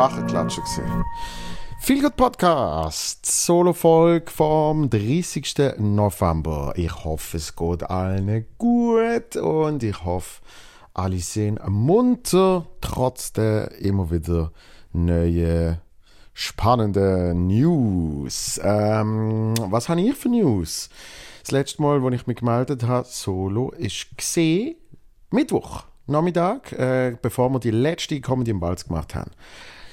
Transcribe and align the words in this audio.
Schwache 0.00 0.24
Klatsche 0.26 0.62
gesehen. 0.62 1.04
Viel 1.82 2.02
gut 2.02 2.14
Podcast, 2.14 3.24
Solo-Folge 3.24 4.30
vom 4.30 4.90
30. 4.90 5.78
November. 5.78 6.74
Ich 6.76 7.04
hoffe, 7.04 7.38
es 7.38 7.56
geht 7.56 7.82
allen 7.84 8.46
gut 8.58 9.34
und 9.36 9.82
ich 9.82 10.04
hoffe, 10.04 10.42
alle 10.92 11.18
sind 11.18 11.58
munter, 11.66 12.66
trotz 12.82 13.32
der 13.32 13.72
immer 13.80 14.10
wieder 14.10 14.52
neuen 14.92 15.78
spannenden 16.34 17.46
News. 17.46 18.60
Ähm, 18.62 19.54
was 19.58 19.88
habe 19.88 20.02
ich 20.02 20.14
für 20.14 20.28
News? 20.28 20.90
Das 21.40 21.50
letzte 21.50 21.80
Mal, 21.80 22.04
als 22.04 22.14
ich 22.14 22.26
mich 22.26 22.36
gemeldet 22.36 22.84
habe, 22.84 23.08
Solo, 23.08 23.70
ist 23.70 24.06
gesehen 24.16 24.76
Mittwoch. 25.30 25.84
Nachmittag, 26.06 26.72
äh, 26.72 27.16
bevor 27.20 27.50
wir 27.50 27.58
die 27.58 27.70
letzte 27.70 28.20
Comedy 28.20 28.50
im 28.50 28.60
Balz 28.60 28.86
gemacht 28.86 29.14
haben. 29.14 29.30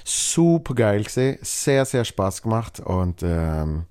Super 0.10 0.74
geil 0.74 1.04
gesehen, 1.04 1.38
sehr, 1.42 1.84
sehr 1.84 2.06
Spaß 2.06 2.42
gemacht 2.42 2.80
und 2.80 3.24
ähm, 3.24 3.84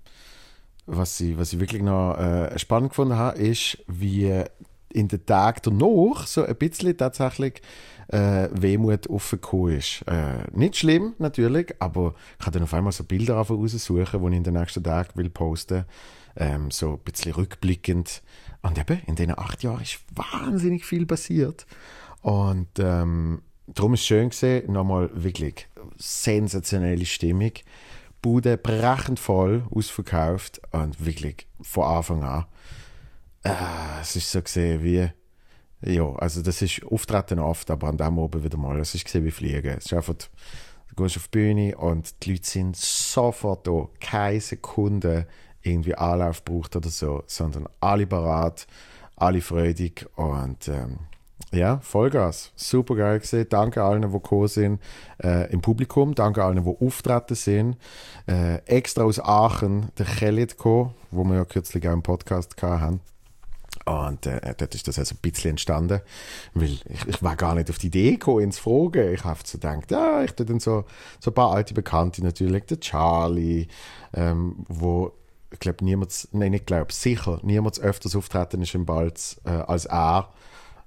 was, 0.86 1.20
ich, 1.20 1.36
was 1.36 1.52
ich 1.52 1.60
wirklich 1.60 1.82
noch 1.82 2.16
äh, 2.16 2.58
spannend 2.58 2.90
gefunden 2.90 3.16
habe, 3.16 3.38
ist, 3.38 3.78
wie 3.86 4.44
in 4.94 5.08
den 5.08 5.26
Tagen 5.26 5.60
danach 5.62 6.26
so 6.26 6.42
ein 6.42 6.56
bisschen 6.56 6.96
tatsächlich 6.96 7.60
äh, 8.08 8.48
Wehmut 8.50 9.10
aufgekommen 9.10 9.76
ist. 9.76 10.04
Äh, 10.06 10.44
nicht 10.52 10.76
schlimm, 10.76 11.14
natürlich, 11.18 11.74
aber 11.80 12.14
ich 12.38 12.44
kann 12.44 12.54
dann 12.54 12.62
auf 12.62 12.72
einmal 12.72 12.92
so 12.92 13.04
Bilder 13.04 13.34
raussuchen, 13.34 13.66
die 13.66 14.02
ich 14.02 14.36
in 14.36 14.44
den 14.44 14.54
nächsten 14.54 14.82
Tagen 14.82 15.10
will 15.16 15.28
posten 15.28 15.84
ähm, 16.36 16.70
so 16.70 16.92
ein 16.92 16.98
bisschen 17.00 17.32
rückblickend. 17.32 18.22
Und 18.62 18.78
eben, 18.78 19.00
in 19.06 19.16
diesen 19.16 19.38
acht 19.38 19.62
Jahren 19.62 19.82
ist 19.82 20.00
wahnsinnig 20.14 20.84
viel 20.84 21.04
passiert. 21.06 21.66
Und 22.22 22.68
ähm, 22.78 23.42
darum 23.66 23.94
ist 23.94 24.00
es 24.00 24.06
schön 24.06 24.30
gesehen, 24.30 24.72
nochmal 24.72 25.10
wirklich 25.12 25.68
sensationelle 25.96 27.06
Stimmung. 27.06 27.52
Bude 28.22 28.56
brechend 28.56 29.20
voll, 29.20 29.64
ausverkauft 29.70 30.60
und 30.72 31.04
wirklich 31.04 31.46
von 31.60 31.84
Anfang 31.84 32.24
an. 32.24 32.46
Äh, 33.42 33.52
es 34.00 34.16
ist 34.16 34.30
so 34.32 34.42
gesehen 34.42 34.82
wie, 34.82 35.08
ja, 35.82 36.12
also 36.16 36.42
das 36.42 36.62
ist 36.62 36.84
Auftreten 36.84 37.38
oft, 37.38 37.70
aber 37.70 37.88
an 37.88 37.98
dem 37.98 38.18
oben 38.18 38.42
wieder 38.42 38.56
mal. 38.56 38.80
Es 38.80 38.94
ist 38.94 39.04
gesehen 39.04 39.24
wie 39.24 39.30
Fliegen. 39.30 39.76
Es 39.76 39.86
ist 39.86 39.92
einfach, 39.92 40.14
du 40.14 41.02
gehst 41.02 41.16
auf 41.16 41.28
die 41.28 41.38
Bühne 41.38 41.76
und 41.76 42.24
die 42.24 42.32
Leute 42.32 42.46
sind 42.48 42.76
sofort 42.76 43.66
da. 43.66 43.88
Keine 44.00 44.40
Sekunde 44.40 45.26
irgendwie 45.62 45.94
Anlauf 45.94 46.44
braucht 46.44 46.76
oder 46.76 46.88
so, 46.88 47.22
sondern 47.26 47.68
alle 47.80 48.06
parat, 48.06 48.66
alle 49.16 49.40
freudig 49.40 50.06
und 50.16 50.68
ähm, 50.68 50.98
ja, 51.52 51.78
Vollgas. 51.80 52.52
Super 52.56 52.96
geil 52.96 53.20
gesehen. 53.20 53.46
Danke 53.48 53.82
allen, 53.82 54.02
die 54.02 54.08
gekommen 54.08 54.48
sind 54.48 54.80
äh, 55.22 55.50
im 55.52 55.60
Publikum. 55.60 56.14
Danke 56.14 56.42
allen, 56.44 56.64
die 56.64 56.86
auftreten 56.86 57.34
sind. 57.34 57.76
Äh, 58.26 58.56
extra 58.66 59.04
aus 59.04 59.20
Aachen, 59.20 59.90
der 59.98 60.06
Khalid 60.06 60.56
gekommen, 60.56 60.94
wo 61.10 61.24
wir 61.24 61.36
ja 61.36 61.44
kürzlich 61.44 61.88
auch 61.88 61.92
im 61.92 62.02
Podcast 62.02 62.60
hatten. 62.60 63.00
Und 63.84 64.26
äh, 64.26 64.54
dort 64.56 64.74
ist 64.74 64.88
das 64.88 64.98
also 64.98 65.14
ein 65.14 65.18
bisschen 65.22 65.50
entstanden, 65.50 66.00
weil 66.54 66.64
ich, 66.64 67.06
ich 67.06 67.22
war 67.22 67.36
gar 67.36 67.54
nicht 67.54 67.70
auf 67.70 67.78
die 67.78 67.86
Idee 67.86 68.12
gekommen, 68.12 68.40
ins 68.40 68.58
Fragen. 68.58 69.14
Ich 69.14 69.22
habe 69.22 69.38
so 69.44 69.58
gedacht, 69.58 69.90
ja, 69.92 70.24
ich 70.24 70.32
tue 70.32 70.44
dann 70.44 70.58
so, 70.58 70.84
so 71.20 71.30
ein 71.30 71.34
paar 71.34 71.52
alte 71.52 71.72
Bekannte 71.72 72.24
natürlich, 72.24 72.64
der 72.64 72.80
Charlie, 72.80 73.68
ähm, 74.12 74.64
wo 74.68 75.12
ich 75.52 75.60
glaube, 75.60 75.84
niemand, 75.84 76.28
nein, 76.32 76.50
nicht 76.50 76.66
glaube, 76.66 76.92
sicher, 76.92 77.38
niemand 77.42 77.78
öfters 77.78 78.16
auftreten 78.16 78.62
ist 78.62 78.74
im 78.74 78.86
Balz 78.86 79.40
äh, 79.44 79.50
als 79.50 79.84
er. 79.84 80.30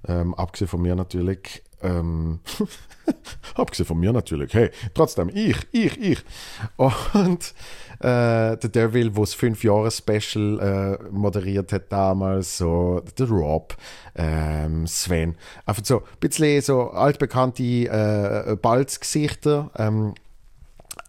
Ähm, 0.06 0.34
abgesehen 0.34 0.68
von 0.68 0.82
mir 0.82 0.94
natürlich. 0.94 1.62
Ähm, 1.82 2.40
abgesehen 3.54 3.86
von 3.86 3.98
mir 3.98 4.12
natürlich. 4.12 4.52
Hey, 4.54 4.70
trotzdem, 4.94 5.30
ich, 5.32 5.56
ich, 5.72 6.00
ich. 6.00 6.24
Und 6.76 7.54
äh, 8.00 8.56
der 8.56 8.56
Devil, 8.56 9.14
wo 9.16 9.22
das 9.22 9.36
5-Jahres-Special 9.36 10.98
äh, 11.00 11.10
moderiert 11.10 11.72
hat 11.72 11.92
damals, 11.92 12.58
so 12.58 13.02
der 13.18 13.28
Rob, 13.28 13.76
ähm, 14.14 14.86
Sven. 14.86 15.36
Einfach 15.66 15.84
so 15.84 15.98
ein 15.98 16.04
bisschen 16.20 16.62
so 16.62 16.90
altbekannte 16.90 17.62
äh, 17.62 18.56
Balzgesichter. 18.56 19.70
Ähm, 19.76 20.14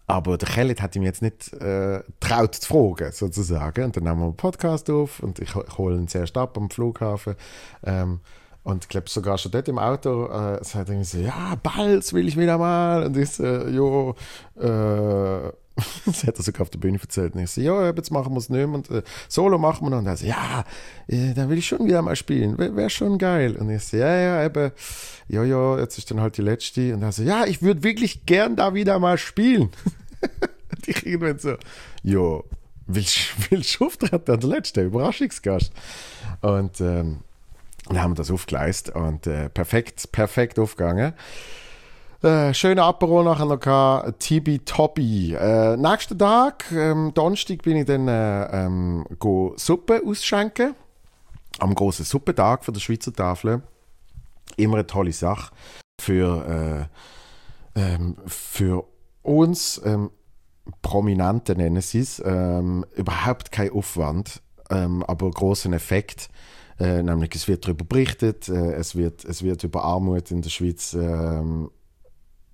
aber 0.06 0.36
der 0.36 0.48
Khaled 0.48 0.82
hat 0.82 0.94
ihm 0.96 1.04
jetzt 1.04 1.22
nicht 1.22 1.52
äh, 1.54 2.02
zu 2.50 2.66
fragen, 2.68 3.12
sozusagen. 3.12 3.84
Und 3.84 3.96
dann 3.96 4.04
nehmen 4.04 4.18
wir 4.18 4.24
einen 4.24 4.36
Podcast 4.36 4.90
auf 4.90 5.20
und 5.20 5.38
ich, 5.38 5.54
ich 5.54 5.78
hole 5.78 5.96
ihn 5.96 6.08
zuerst 6.08 6.36
ab 6.36 6.58
am 6.58 6.68
Flughafen. 6.68 7.36
Ähm, 7.82 8.20
und 8.64 8.84
ich 8.84 8.88
glaube 8.88 9.10
sogar 9.10 9.38
schon 9.38 9.50
dort 9.50 9.68
im 9.68 9.78
Auto 9.78 10.26
äh, 10.26 10.62
sagt 10.62 10.88
er 10.88 11.04
so, 11.04 11.18
ja, 11.18 11.56
bald 11.62 12.12
will 12.12 12.28
ich 12.28 12.36
wieder 12.36 12.58
mal. 12.58 13.04
Und 13.04 13.16
ich 13.16 13.30
so, 13.30 13.44
jo, 13.44 14.14
äh, 14.56 15.50
das 16.06 16.24
hat 16.24 16.38
er 16.38 16.42
sogar 16.42 16.62
auf 16.62 16.70
der 16.70 16.78
Bühne 16.78 17.00
erzählt. 17.00 17.34
Und 17.34 17.40
ich 17.40 17.50
so, 17.50 17.60
ja, 17.60 17.90
jetzt 17.90 18.12
machen 18.12 18.32
wir 18.32 18.38
es 18.38 18.48
nicht 18.50 18.58
mehr. 18.58 18.68
Und 18.68 18.88
äh, 18.90 19.02
Solo 19.28 19.58
machen 19.58 19.84
wir 19.84 19.90
noch. 19.90 19.98
Und 19.98 20.06
er 20.06 20.16
so, 20.16 20.26
ja, 20.26 20.64
äh, 21.08 21.34
dann 21.34 21.48
will 21.48 21.58
ich 21.58 21.66
schon 21.66 21.84
wieder 21.84 22.02
mal 22.02 22.14
spielen. 22.14 22.56
Wäre 22.56 22.76
wär 22.76 22.88
schon 22.88 23.18
geil. 23.18 23.56
Und 23.56 23.68
ich 23.68 23.82
so, 23.82 23.96
ja, 23.96 24.14
ja, 24.14 24.44
eben, 24.44 24.70
ja, 25.28 25.42
ja, 25.42 25.78
jetzt 25.80 25.98
ist 25.98 26.10
dann 26.12 26.20
halt 26.20 26.36
die 26.36 26.42
letzte. 26.42 26.94
Und 26.94 27.02
er 27.02 27.10
so, 27.10 27.24
ja, 27.24 27.44
ich 27.46 27.62
würde 27.62 27.82
wirklich 27.82 28.26
gern 28.26 28.54
da 28.54 28.74
wieder 28.74 29.00
mal 29.00 29.18
spielen. 29.18 29.70
und 30.70 30.86
ich 30.86 31.04
irgendwann 31.04 31.40
so, 31.40 31.56
jo, 32.04 32.44
willst, 32.86 33.80
du 33.80 33.86
auftreten? 33.86 34.40
Der 34.40 34.48
letzte 34.48 34.82
Überraschungsgast. 34.82 35.72
Und, 36.42 36.80
ähm, 36.80 37.20
und 37.88 38.00
haben 38.00 38.12
wir 38.12 38.16
das 38.16 38.30
aufgeleistet 38.30 38.94
und 38.94 39.26
äh, 39.26 39.48
perfekt, 39.48 40.12
perfekt 40.12 40.58
aufgegangen. 40.58 41.14
Äh, 42.22 42.54
schöner 42.54 42.84
Apero 42.84 43.24
nachher 43.24 43.46
noch 43.46 43.58
gehabt, 43.58 44.20
Tibi 44.20 44.60
Tobi. 44.60 45.34
Äh, 45.34 45.76
nächsten 45.76 46.16
Tag, 46.16 46.70
ähm, 46.70 47.10
Donnerstag, 47.14 47.62
bin 47.62 47.78
ich 47.78 47.86
dann 47.86 48.06
äh, 48.06 48.64
ähm, 48.64 49.04
Suppe 49.56 50.02
ausschenken. 50.06 50.76
Am 51.58 51.74
großen 51.74 52.04
Suppentag 52.04 52.64
für 52.64 52.72
der 52.72 52.80
Schweizer 52.80 53.12
Tafel. 53.12 53.62
Immer 54.56 54.74
eine 54.74 54.86
tolle 54.86 55.12
Sache 55.12 55.52
für, 56.00 56.88
äh, 57.76 57.80
ähm, 57.80 58.16
für 58.26 58.84
uns 59.22 59.80
ähm, 59.84 60.10
Prominente 60.80 61.56
nennen 61.56 61.82
sie 61.82 62.00
es. 62.00 62.22
Ähm, 62.24 62.84
überhaupt 62.94 63.50
kein 63.50 63.72
Aufwand, 63.72 64.42
ähm, 64.70 65.02
aber 65.02 65.30
großen 65.30 65.72
Effekt. 65.72 66.28
Äh, 66.78 67.02
nämlich 67.02 67.34
es 67.34 67.48
wird 67.48 67.64
darüber 67.64 67.84
berichtet, 67.84 68.48
äh, 68.48 68.72
es, 68.74 68.96
wird, 68.96 69.24
es 69.24 69.42
wird 69.42 69.62
über 69.64 69.84
Armut 69.84 70.30
in 70.30 70.42
der 70.42 70.50
Schweiz 70.50 70.94
ähm, 70.94 71.70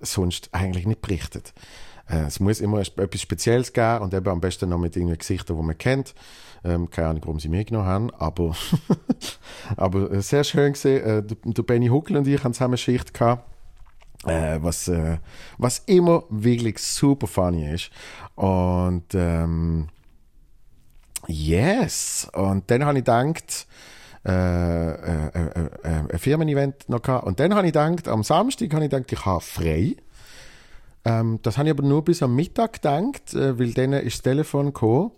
sonst 0.00 0.50
eigentlich 0.52 0.86
nicht 0.86 1.00
berichtet. 1.00 1.54
Äh, 2.08 2.24
es 2.26 2.40
muss 2.40 2.60
immer 2.60 2.80
etwas 2.80 3.20
Spezielles 3.20 3.72
geben 3.72 4.02
und 4.02 4.14
eben 4.14 4.28
am 4.28 4.40
besten 4.40 4.68
noch 4.68 4.78
mit 4.78 4.96
irgendwie 4.96 5.16
Gesichtern, 5.16 5.56
die 5.56 5.62
man 5.62 5.78
kennt. 5.78 6.14
Ähm, 6.64 6.90
keine 6.90 7.08
Ahnung, 7.08 7.22
warum 7.24 7.40
sie 7.40 7.48
mitgenommen 7.48 7.86
haben, 7.86 8.10
aber, 8.14 8.56
aber 9.76 10.10
äh, 10.10 10.22
sehr 10.22 10.44
schön 10.44 10.72
gesehen. 10.72 11.04
Äh, 11.04 11.22
der 11.44 11.62
Benny 11.62 11.88
Huckel 11.88 12.16
und 12.16 12.26
ich 12.26 12.42
haben 12.42 12.52
zusammen 12.54 12.72
eine 12.72 12.78
Schicht 12.78 13.14
gehabt. 13.14 13.44
Äh, 14.26 14.58
was, 14.60 14.88
äh, 14.88 15.18
was 15.58 15.78
immer 15.86 16.24
wirklich 16.28 16.78
super 16.78 17.28
funny 17.28 17.72
ist. 17.72 17.90
Und 18.34 19.14
ähm, 19.14 19.88
yes, 21.28 22.28
und 22.34 22.68
dann 22.68 22.84
habe 22.84 22.98
ich 22.98 23.04
gedacht, 23.04 23.68
äh, 24.28 24.90
äh, 24.90 25.26
äh, 25.26 25.70
ein 26.12 26.18
Firmen-Event 26.18 26.88
noch 26.88 27.00
gehabt. 27.00 27.26
Und 27.26 27.40
dann 27.40 27.54
habe 27.54 27.66
ich 27.66 27.72
gedacht, 27.72 28.08
am 28.08 28.22
Samstag 28.22 28.72
habe 28.74 28.84
ich 28.84 28.90
gedacht, 28.90 29.10
ich 29.10 29.24
habe 29.24 29.40
frei. 29.40 29.96
Ähm, 31.04 31.38
das 31.42 31.56
habe 31.56 31.68
ich 31.68 31.74
aber 31.74 31.82
nur 31.82 32.04
bis 32.04 32.22
am 32.22 32.36
Mittag 32.36 32.74
gedacht, 32.74 33.34
weil 33.34 33.72
dann 33.72 33.94
ist 33.94 34.18
das 34.18 34.22
Telefon 34.22 34.66
gekommen, 34.66 35.12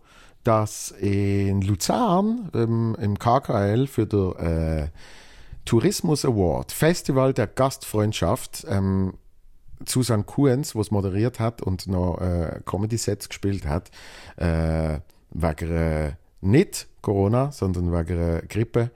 dass 0.45 0.93
in 0.93 1.61
Luzern 1.63 2.51
ähm, 2.55 2.97
im 3.01 3.19
KKL 3.19 3.89
für 3.89 4.07
den 4.07 4.37
äh, 4.37 4.89
Tourismus 5.65 6.25
Award, 6.25 6.71
Festival 6.71 7.35
der 7.35 7.49
Gastfreundschaft, 7.49 8.65
ähm, 8.69 9.15
Susan 9.87 10.25
Kuhns, 10.25 10.77
was 10.77 10.91
moderiert 10.91 11.41
hat 11.41 11.63
und 11.63 11.87
noch 11.87 12.21
äh, 12.21 12.61
Comedy-Sets 12.65 13.29
gespielt 13.29 13.67
hat, 13.67 13.91
äh, 14.37 15.01
wegen 15.33 15.71
äh, 15.73 16.13
nicht 16.41 16.87
Corona, 17.03 17.53
sondern 17.53 17.93
wegen 17.93 18.19
einer 18.21 18.43
Grippe 18.43 18.91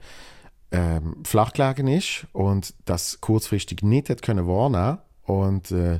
ähm, 0.71 1.17
flach 1.23 1.53
gelegen 1.53 1.87
ist 1.87 2.27
und 2.33 2.73
das 2.85 3.21
kurzfristig 3.21 3.83
nicht 3.83 4.09
hat 4.09 4.21
können 4.21 4.47
wahrnehmen 4.47 4.99
und 5.23 5.71
äh, 5.71 5.99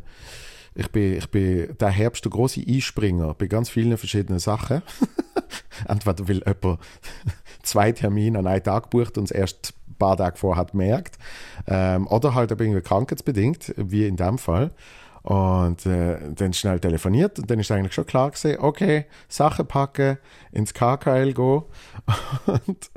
ich 0.78 0.92
bin, 0.92 1.18
ich 1.18 1.32
bin 1.32 1.76
der 1.80 1.90
Herbst 1.90 2.26
der 2.26 2.32
große 2.32 2.62
Einspringer 2.68 3.34
bei 3.34 3.48
ganz 3.48 3.70
vielen 3.70 3.98
verschiedenen 3.98 4.40
Sachen. 4.40 4.82
Entweder 5.88 6.28
weil 6.28 6.44
jemand 6.46 6.80
zwei 7.64 7.94
Termine 7.94 8.40
an 8.40 8.48
einem 8.48 8.64
Tag 8.64 8.90
bucht 8.90 9.18
und 9.18 9.26
es 9.26 9.32
erst 9.32 9.74
ein 9.88 9.96
paar 9.96 10.18
Tage 10.18 10.36
vorher 10.36 10.66
gemerkt. 10.66 11.18
Ähm, 11.66 12.08
oder 12.08 12.36
halt 12.36 12.52
irgendwie 12.52 12.82
krankheitsbedingt, 12.82 13.74
wie 13.78 14.06
in 14.06 14.18
dem 14.18 14.38
Fall. 14.38 14.72
Und 15.26 15.88
äh, 15.88 16.20
dann 16.36 16.54
schnell 16.54 16.80
telefoniert 16.80 17.40
und 17.40 17.50
dann 17.50 17.60
ist 17.60 17.72
eigentlich 17.72 17.96
schon 17.96 18.06
klar 18.06 18.30
gewesen, 18.30 18.60
okay, 18.60 19.06
Sachen 19.28 19.66
packen, 19.66 20.20
ins 20.52 20.72
KKL 20.76 21.34
gehen. 21.34 21.64
Und 22.46 22.92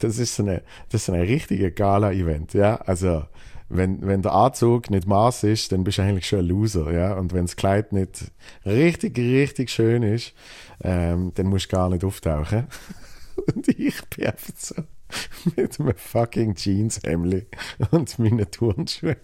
das 0.00 0.18
ist 0.18 0.34
so 0.34 0.42
eine, 0.42 0.62
das 0.88 1.02
ist 1.02 1.06
so 1.06 1.12
ein 1.12 1.20
richtiger 1.20 1.70
Gala-Event, 1.70 2.54
ja. 2.54 2.74
Also 2.74 3.22
wenn, 3.68 4.04
wenn 4.04 4.22
der 4.22 4.32
Anzug 4.32 4.90
nicht 4.90 5.06
Maß 5.06 5.44
ist, 5.44 5.70
dann 5.70 5.84
bist 5.84 5.98
du 5.98 6.02
eigentlich 6.02 6.26
schon 6.26 6.40
ein 6.40 6.46
Loser, 6.48 6.92
ja. 6.92 7.14
Und 7.14 7.32
wenn 7.32 7.44
das 7.44 7.54
Kleid 7.54 7.92
nicht 7.92 8.32
richtig, 8.66 9.16
richtig 9.16 9.70
schön 9.70 10.02
ist, 10.02 10.34
ähm, 10.82 11.30
dann 11.36 11.46
musst 11.46 11.70
du 11.70 11.76
gar 11.76 11.88
nicht 11.88 12.02
auftauchen. 12.02 12.66
Und 13.54 13.68
ich 13.68 14.04
bin 14.06 14.26
einfach 14.26 14.54
so 14.56 14.74
mit 15.56 15.78
einem 15.78 15.94
fucking 15.96 16.54
Jeans-Hemli 16.54 17.46
und 17.90 18.18
meinen 18.18 18.50
Turnschuhen, 18.50 19.16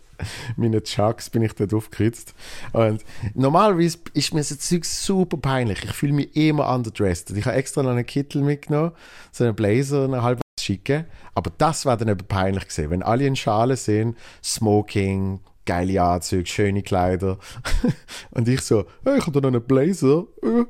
meinen 0.56 0.82
Chucks 0.84 1.30
bin 1.30 1.42
ich 1.42 1.54
dort 1.54 1.72
aufgeritzt. 1.72 2.34
Und 2.72 3.04
normalerweise 3.34 3.98
ist 4.14 4.34
mir 4.34 4.42
so 4.42 4.54
Zeug 4.56 4.84
super 4.84 5.36
peinlich. 5.36 5.84
Ich 5.84 5.92
fühle 5.92 6.12
mich 6.12 6.36
immer 6.36 6.72
underdressed. 6.74 7.30
Ich 7.36 7.46
habe 7.46 7.56
extra 7.56 7.82
noch 7.82 7.90
einen 7.90 8.06
Kittel 8.06 8.42
mitgenommen, 8.42 8.92
so 9.32 9.44
einen 9.44 9.54
Blazer, 9.54 10.04
einen 10.04 10.22
halb 10.22 10.40
schicken. 10.60 11.06
Aber 11.34 11.50
das 11.56 11.86
war 11.86 11.96
dann 11.96 12.08
eben 12.08 12.26
peinlich 12.26 12.66
gesehen, 12.68 12.90
wenn 12.90 13.02
alle 13.02 13.26
in 13.26 13.36
Schale 13.36 13.76
sehen, 13.76 14.16
Smoking, 14.44 15.40
geile 15.64 16.02
Anzüge, 16.02 16.46
schöne 16.46 16.82
Kleider. 16.82 17.38
und 18.30 18.48
ich 18.48 18.60
so, 18.60 18.84
hey, 19.04 19.18
ich 19.18 19.26
habe 19.26 19.40
da 19.40 19.50
noch 19.50 19.56
einen 19.56 19.66
Blazer. 19.66 20.26
Äh, 20.42 20.64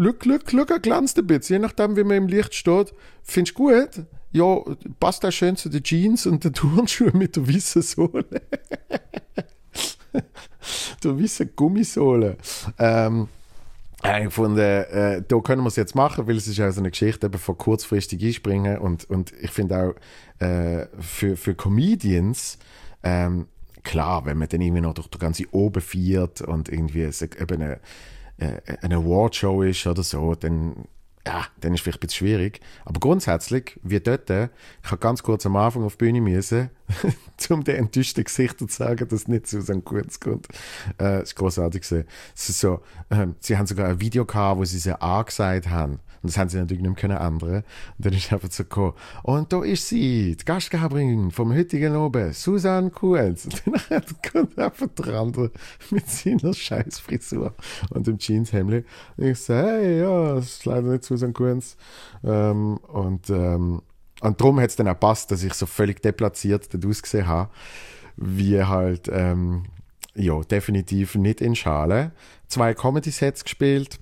Look, 0.00 0.26
look, 0.26 0.52
look, 0.52 0.70
er 0.70 0.78
glänzt 0.78 1.18
ein 1.18 1.26
bisschen, 1.26 1.54
je 1.54 1.58
nachdem, 1.58 1.96
wie 1.96 2.04
man 2.04 2.18
im 2.18 2.28
Licht 2.28 2.54
steht. 2.54 2.94
Findest 3.24 3.58
du 3.58 3.64
gut? 3.64 4.06
Ja, 4.32 4.60
passt 5.00 5.24
auch 5.24 5.30
schön 5.30 5.56
zu 5.56 5.68
den 5.68 5.82
Jeans 5.82 6.26
und 6.26 6.44
den 6.44 6.52
Turnschuhen 6.52 7.16
mit 7.16 7.36
der 7.36 7.48
weißen 7.48 7.82
Sohle. 7.82 8.24
der 11.04 11.18
weißen 11.18 11.50
Gummisohle. 11.56 12.36
Ähm, 12.78 13.28
ich 14.04 14.24
gefunden, 14.24 14.58
äh, 14.58 15.22
da 15.26 15.38
können 15.40 15.62
wir 15.62 15.68
es 15.68 15.76
jetzt 15.76 15.94
machen, 15.94 16.26
weil 16.26 16.36
es 16.36 16.46
ist 16.46 16.60
auch 16.60 16.70
so 16.70 16.80
eine 16.80 16.90
Geschichte 16.90 17.26
eben 17.26 17.38
von 17.38 17.58
kurzfristig 17.58 18.22
einspringen 18.24 18.78
und, 18.78 19.10
und 19.10 19.32
ich 19.40 19.50
finde 19.50 19.76
auch 19.76 19.94
äh, 20.44 20.86
für, 21.00 21.36
für 21.36 21.54
Comedians, 21.54 22.58
ähm, 23.02 23.48
klar, 23.82 24.24
wenn 24.24 24.38
man 24.38 24.48
dann 24.48 24.60
irgendwie 24.60 24.82
noch 24.82 24.94
durch 24.94 25.08
die 25.08 25.18
ganze 25.18 25.44
Oben 25.50 25.80
feiert 25.80 26.42
und 26.42 26.68
irgendwie 26.68 27.00
eben 27.02 27.62
eine 27.62 27.80
äh, 28.38 28.60
eine 28.82 28.96
Awardshow 28.96 29.62
ist 29.62 29.86
oder 29.86 30.02
so, 30.02 30.34
dann, 30.34 30.84
ja, 31.28 31.44
dann 31.60 31.74
ist 31.74 31.82
vielleicht 31.82 31.98
ein 31.98 32.06
bisschen 32.06 32.26
schwierig. 32.26 32.60
Aber 32.86 33.00
grundsätzlich, 33.00 33.78
wie 33.82 34.00
dort, 34.00 34.30
ich 34.30 34.48
habe 34.84 34.98
ganz 34.98 35.22
kurz 35.22 35.44
am 35.44 35.56
Anfang 35.56 35.84
auf 35.84 35.96
die 35.96 36.06
Bühne 36.06 36.22
müssen, 36.22 36.70
um 37.50 37.64
den 37.64 37.76
enttäuschten 37.76 38.24
Gesichtern 38.24 38.70
zu 38.70 38.76
sagen, 38.76 39.06
dass 39.06 39.28
nicht 39.28 39.46
zu 39.46 39.60
St. 39.60 39.84
Kurz 39.84 40.20
kommt. 40.20 40.48
Äh, 40.96 41.20
das 41.20 41.36
war 41.36 41.40
großartig. 41.40 41.82
Es 41.82 42.48
ist 42.48 42.60
so, 42.60 42.80
äh, 43.10 43.26
sie 43.40 43.58
haben 43.58 43.66
sogar 43.66 43.88
ein 43.88 44.00
Video 44.00 44.24
gehabt, 44.24 44.58
wo 44.58 44.64
sie 44.64 44.78
sie 44.78 44.98
angesagt 44.98 45.68
haben. 45.68 46.00
Und 46.22 46.30
das 46.30 46.38
haben 46.38 46.48
sie 46.48 46.58
natürlich 46.58 46.82
nicht 46.82 47.02
mehr 47.02 47.20
ändern 47.20 47.56
Und 47.56 47.64
dann 47.98 48.12
ist 48.12 48.32
einfach 48.32 48.50
so 48.50 48.64
gekommen. 48.64 48.94
Und 49.22 49.52
da 49.52 49.62
ist 49.62 49.88
sie, 49.88 50.36
die 50.36 50.44
Gastgeberin 50.44 51.30
vom 51.30 51.54
heutigen 51.54 51.94
Oben, 51.96 52.32
Susanne 52.32 52.90
Kuhls. 52.90 53.46
Und 53.46 53.62
dann 53.88 54.02
kommt 54.32 54.58
einfach 54.58 54.88
der 54.98 55.14
andere 55.14 55.50
mit 55.90 56.08
seiner 56.08 56.52
scheiß 56.52 56.98
Frisur 56.98 57.54
und 57.90 58.06
dem 58.06 58.18
Jeanshemd. 58.18 58.84
Und 59.16 59.24
ich 59.24 59.38
sage, 59.38 59.68
hey, 59.68 60.00
ja, 60.00 60.34
das 60.34 60.46
ist 60.46 60.64
leider 60.64 60.88
nicht 60.88 61.04
Susanne 61.04 61.32
Kuhls. 61.32 61.76
Ähm, 62.24 62.78
und, 62.88 63.30
ähm, 63.30 63.82
und 64.20 64.40
darum 64.40 64.60
hat 64.60 64.70
es 64.70 64.76
dann 64.76 64.88
auch 64.88 64.98
passt, 64.98 65.30
dass 65.30 65.44
ich 65.44 65.54
so 65.54 65.66
völlig 65.66 66.02
deplatziert 66.02 66.74
dort 66.74 66.84
ausgesehen 66.84 67.28
habe, 67.28 67.50
wie 68.16 68.62
halt, 68.62 69.08
ähm, 69.12 69.66
ja, 70.14 70.40
definitiv 70.40 71.14
nicht 71.14 71.40
in 71.40 71.54
Schale. 71.54 72.10
Zwei 72.48 72.74
Comedy-Sets 72.74 73.44
gespielt 73.44 74.00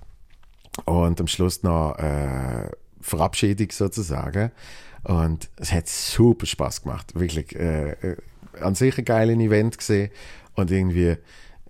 und 0.85 1.19
am 1.19 1.27
Schluss 1.27 1.63
noch 1.63 1.97
äh, 1.97 2.69
Verabschiedung 3.01 3.71
sozusagen. 3.71 4.51
Und 5.03 5.49
es 5.55 5.71
hat 5.71 5.87
super 5.87 6.45
Spaß 6.45 6.83
gemacht. 6.83 7.13
Wirklich 7.15 7.55
äh, 7.55 7.91
äh, 7.91 8.17
an 8.59 8.75
sich 8.75 8.97
ein 8.97 9.05
geiles 9.05 9.37
Event 9.37 9.77
gesehen. 9.77 10.11
Und 10.55 10.71
irgendwie, 10.71 11.17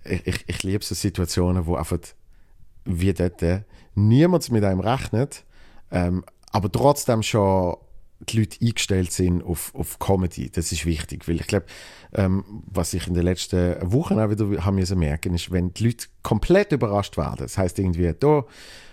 ich, 0.04 0.26
ich, 0.26 0.44
ich 0.46 0.62
liebe 0.62 0.84
so 0.84 0.94
Situationen, 0.94 1.66
wo 1.66 1.76
einfach 1.76 1.98
wie 2.84 3.12
dort 3.12 3.42
äh, 3.42 3.62
niemand 3.94 4.50
mit 4.50 4.64
einem 4.64 4.80
rechnet, 4.80 5.44
ähm, 5.90 6.24
aber 6.50 6.72
trotzdem 6.72 7.22
schon 7.22 7.76
die 8.20 8.40
Leute 8.40 8.58
eingestellt 8.60 9.12
sind 9.12 9.42
auf, 9.44 9.72
auf 9.74 9.98
Comedy. 9.98 10.50
Das 10.50 10.72
ist 10.72 10.86
wichtig, 10.86 11.28
weil 11.28 11.36
ich 11.36 11.46
glaube, 11.46 11.66
ähm, 12.14 12.44
was 12.66 12.94
ich 12.94 13.06
in 13.06 13.14
den 13.14 13.22
letzten 13.22 13.76
Wochen 13.92 14.18
auch 14.18 14.30
wieder 14.30 14.64
haben 14.64 14.98
merken, 14.98 15.34
ist, 15.34 15.52
wenn 15.52 15.72
die 15.74 15.84
Leute 15.84 16.06
komplett 16.22 16.72
überrascht 16.72 17.16
werden. 17.16 17.36
Das 17.38 17.58
heißt 17.58 17.78
irgendwie, 17.78 18.12
da 18.18 18.44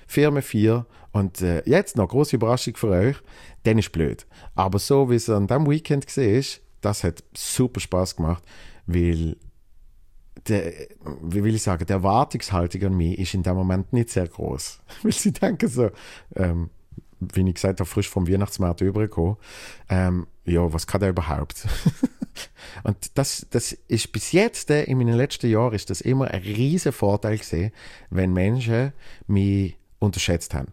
Firma 0.07 0.42
4 0.42 0.86
und 1.12 1.42
äh, 1.42 1.63
jetzt 1.66 1.98
noch 1.98 2.10
große 2.10 2.36
Überraschung 2.36 2.75
für 2.75 2.90
euch, 2.90 3.18
dann 3.63 3.78
ist 3.78 3.92
blöd. 3.92 4.25
Aber 4.54 4.80
so 4.80 5.10
wie 5.10 5.16
es 5.16 5.30
an 5.30 5.48
diesem 5.48 5.69
Weekend 5.69 6.06
gesehen 6.06 6.40
ist, 6.40 6.62
das 6.81 7.04
hat 7.04 7.24
super 7.36 7.80
Spaß 7.80 8.16
gemacht, 8.18 8.44
weil 8.86 9.38
der, 10.48 10.74
wie 11.22 11.44
will 11.44 11.56
ich 11.56 11.63
sagen, 11.63 11.86
der 11.86 11.98
Erwartungshaltung 11.98 12.84
an 12.84 12.98
mich 12.98 13.18
ist 13.18 13.34
in 13.34 13.44
dem 13.44 13.56
Moment 13.56 13.94
nicht 13.94 14.10
sehr 14.10 14.28
groß. 14.28 14.80
Weil 15.04 15.12
sie 15.12 15.31
denken 15.31 15.68
so, 15.68 15.90
ähm, 16.36 16.69
wie 17.19 17.48
ich 17.48 17.56
gesagt 17.56 17.80
habe, 17.80 17.90
frisch 17.90 18.10
vom 18.10 18.28
Weihnachtsmarkt 18.28 18.81
übergekommen, 18.81 19.38
ähm, 19.90 20.28
ja, 20.44 20.72
was 20.72 20.86
kann 20.86 21.01
der 21.01 21.10
überhaupt? 21.10 21.68
Und 22.84 23.18
das, 23.18 23.48
das 23.50 23.72
ist 23.88 24.12
bis 24.12 24.34
jetzt, 24.34 24.69
äh, 24.69 24.84
in 24.84 24.98
meinen 24.98 25.16
letzten 25.16 25.50
Jahren, 25.50 25.74
ist 25.74 25.90
das 25.90 26.01
immer 26.01 26.30
ein 26.30 26.42
riesen 26.42 26.92
Vorteil 26.92 27.38
gesehen, 27.38 27.72
wenn 28.10 28.34
Menschen 28.34 28.94
mich 29.28 29.78
unterschätzt 30.00 30.53
haben. 30.53 30.71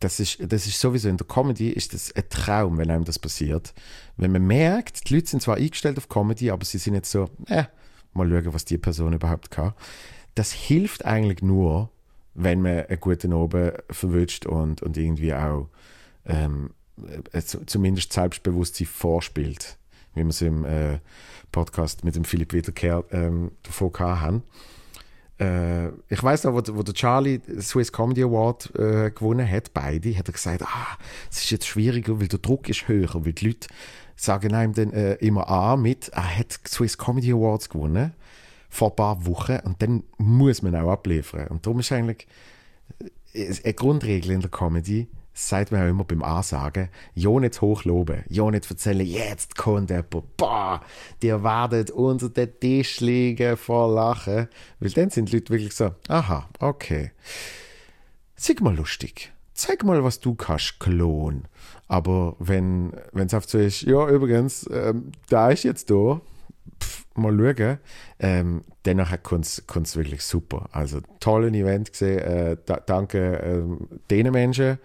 Das 0.00 0.20
ist, 0.20 0.38
das 0.40 0.66
ist 0.66 0.78
sowieso 0.78 1.08
in 1.08 1.16
der 1.16 1.26
Comedy 1.26 1.70
ist 1.70 1.94
das 1.94 2.14
ein 2.14 2.28
Traum, 2.28 2.76
wenn 2.76 2.90
einem 2.90 3.04
das 3.04 3.18
passiert. 3.18 3.72
Wenn 4.16 4.32
man 4.32 4.46
merkt, 4.46 5.08
die 5.08 5.14
Leute 5.14 5.28
sind 5.28 5.42
zwar 5.42 5.56
eingestellt 5.56 5.96
auf 5.96 6.08
Comedy, 6.08 6.50
aber 6.50 6.64
sie 6.64 6.78
sind 6.78 6.94
jetzt 6.94 7.10
so, 7.10 7.30
äh, 7.48 7.64
mal 8.12 8.28
schauen, 8.28 8.52
was 8.52 8.66
die 8.66 8.76
Person 8.76 9.14
überhaupt 9.14 9.50
kann. 9.50 9.72
Das 10.34 10.52
hilft 10.52 11.06
eigentlich 11.06 11.40
nur, 11.40 11.90
wenn 12.34 12.60
man 12.60 12.84
einen 12.84 13.00
guten 13.00 13.32
Oben 13.32 13.72
verwünscht 13.90 14.44
und, 14.44 14.82
und 14.82 14.98
irgendwie 14.98 15.32
auch 15.32 15.70
ähm, 16.26 16.70
äh, 17.32 17.40
zumindest 17.40 18.12
Selbstbewusstsein 18.12 18.86
vorspielt, 18.86 19.78
wie 20.14 20.22
wir 20.22 20.28
es 20.28 20.42
im 20.42 20.66
äh, 20.66 20.98
Podcast 21.52 22.04
mit 22.04 22.16
dem 22.16 22.24
Philipp 22.24 22.52
Wiederkehr 22.52 23.02
ähm, 23.12 23.52
davon 23.62 23.92
haben 23.98 24.42
äh, 25.38 25.88
ich 26.08 26.22
weiß 26.22 26.44
noch, 26.44 26.54
wo, 26.54 26.76
wo 26.76 26.82
der 26.82 26.94
Charlie 26.94 27.40
Swiss 27.60 27.92
Comedy 27.92 28.22
Award 28.22 28.74
äh, 28.76 29.10
gewonnen 29.10 29.48
hat, 29.50 29.74
beide, 29.74 30.16
hat 30.16 30.28
er 30.28 30.32
gesagt, 30.32 30.62
ah, 30.62 30.98
es 31.30 31.38
ist 31.38 31.50
jetzt 31.50 31.66
schwieriger, 31.66 32.20
weil 32.20 32.28
der 32.28 32.38
Druck 32.38 32.68
ist 32.68 32.88
höher, 32.88 33.14
weil 33.14 33.32
die 33.32 33.48
Leute 33.48 33.68
sagen 34.16 34.54
einem 34.54 34.72
dann 34.72 34.92
äh, 34.92 35.14
immer 35.14 35.48
an 35.48 35.82
mit, 35.82 36.08
er 36.08 36.38
hat 36.38 36.58
Swiss 36.66 36.96
Comedy 36.96 37.32
Awards 37.32 37.68
gewonnen 37.68 38.14
vor 38.68 38.90
ein 38.90 38.96
paar 38.96 39.26
Wochen 39.26 39.58
und 39.64 39.80
dann 39.82 40.02
muss 40.18 40.62
man 40.62 40.74
auch 40.74 40.90
abliefern. 40.90 41.48
Und 41.48 41.66
darum 41.66 41.80
ist 41.80 41.92
eigentlich 41.92 42.26
äh, 43.32 43.54
eine 43.62 43.74
Grundregel 43.74 44.32
in 44.32 44.40
der 44.40 44.50
Comedy, 44.50 45.06
sagt 45.36 45.70
man 45.70 45.82
auch 45.82 45.90
immer 45.90 46.04
beim 46.04 46.22
Ansagen, 46.22 46.88
ja 47.14 47.30
nicht 47.38 47.60
hochloben, 47.60 48.24
ja 48.28 48.50
nicht 48.50 48.70
erzählen, 48.70 49.06
jetzt 49.06 49.56
kommt 49.56 49.90
jemand, 49.90 50.36
boah, 50.36 50.80
die 51.22 51.30
werdet 51.30 51.90
unter 51.90 52.30
den 52.30 52.58
Tisch 52.58 53.00
liegen 53.00 53.58
vor 53.58 53.94
Lachen, 53.94 54.48
weil 54.80 54.90
dann 54.90 55.10
sind 55.10 55.30
die 55.30 55.36
Leute 55.36 55.52
wirklich 55.52 55.74
so, 55.74 55.94
aha, 56.08 56.48
okay, 56.58 57.12
zeig 58.34 58.62
mal 58.62 58.74
lustig, 58.74 59.30
zeig 59.52 59.84
mal, 59.84 60.02
was 60.02 60.20
du 60.20 60.34
kannst, 60.34 60.80
Klon. 60.80 61.44
Aber 61.86 62.34
wenn 62.38 62.94
es 63.14 63.34
oft 63.34 63.50
so 63.50 63.58
ist, 63.58 63.82
ja, 63.82 64.08
übrigens, 64.08 64.68
ähm, 64.72 65.12
da 65.28 65.50
ist 65.50 65.64
jetzt 65.64 65.90
da, 65.90 66.20
pff, 66.82 67.04
mal 67.14 67.36
schauen, 67.36 67.78
ähm, 68.20 68.64
danach 68.84 69.22
kommt 69.22 69.44
es 69.46 69.96
wirklich 69.96 70.22
super. 70.22 70.68
Also, 70.72 71.00
tolles 71.20 71.52
Event 71.52 71.92
gesehen, 71.92 72.18
äh, 72.20 72.56
da, 72.64 72.76
danke 72.78 73.36
ähm, 73.36 73.88
den 74.10 74.30
Menschen, 74.32 74.78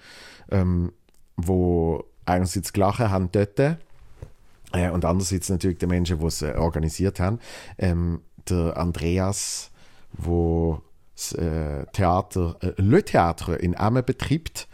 ähm, 0.51 0.91
wo 1.38 2.05
einerseits 2.25 2.74
gelacht 2.74 3.00
haben 3.00 3.31
dort 3.31 3.60
äh, 3.60 4.89
und 4.89 5.05
andererseits 5.05 5.50
natürlich 5.50 5.79
die 5.79 5.88
Menschen, 5.88 6.20
die 6.20 6.25
es 6.25 6.41
äh, 6.41 6.53
organisiert 6.53 7.20
haben. 7.20 7.39
Ähm, 7.77 8.22
der 8.50 8.77
Andreas, 8.77 9.72
wo 10.13 10.81
das 11.15 11.34
äh, 11.34 11.86
Theater, 11.93 12.55
äh, 12.62 12.74
Le 12.77 13.03
Theater 13.03 13.60
in 13.60 13.77
Amme 13.77 14.03
betreibt, 14.03 14.67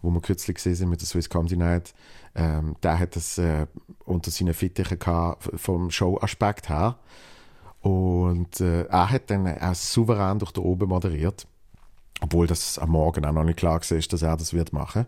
wo 0.00 0.10
wir 0.10 0.20
kürzlich 0.20 0.56
gesehen 0.56 0.74
sind 0.74 0.88
mit 0.88 1.00
der 1.00 1.06
Swiss 1.06 1.28
Comedy 1.28 1.56
Night, 1.56 1.94
ähm, 2.34 2.76
der 2.82 2.98
hat 2.98 3.14
das 3.16 3.38
äh, 3.38 3.66
unter 4.04 4.30
seinen 4.30 4.54
Fittichen 4.54 4.98
gehabt, 4.98 5.50
vom 5.54 5.90
Show-Aspekt 5.90 6.68
her. 6.68 6.98
Und 7.80 8.60
äh, 8.60 8.84
er 8.84 9.10
hat 9.10 9.30
dann 9.30 9.46
auch 9.46 9.74
souverän 9.74 10.38
durch 10.38 10.52
den 10.52 10.62
Oben 10.64 10.88
moderiert. 10.88 11.46
Obwohl 12.22 12.46
das 12.46 12.78
am 12.78 12.90
Morgen 12.90 13.24
auch 13.24 13.32
noch 13.32 13.44
nicht 13.44 13.58
klar 13.58 13.80
war, 13.80 13.98
dass 13.98 14.22
er 14.22 14.36
das 14.36 14.54
wird 14.54 14.72
machen. 14.72 15.06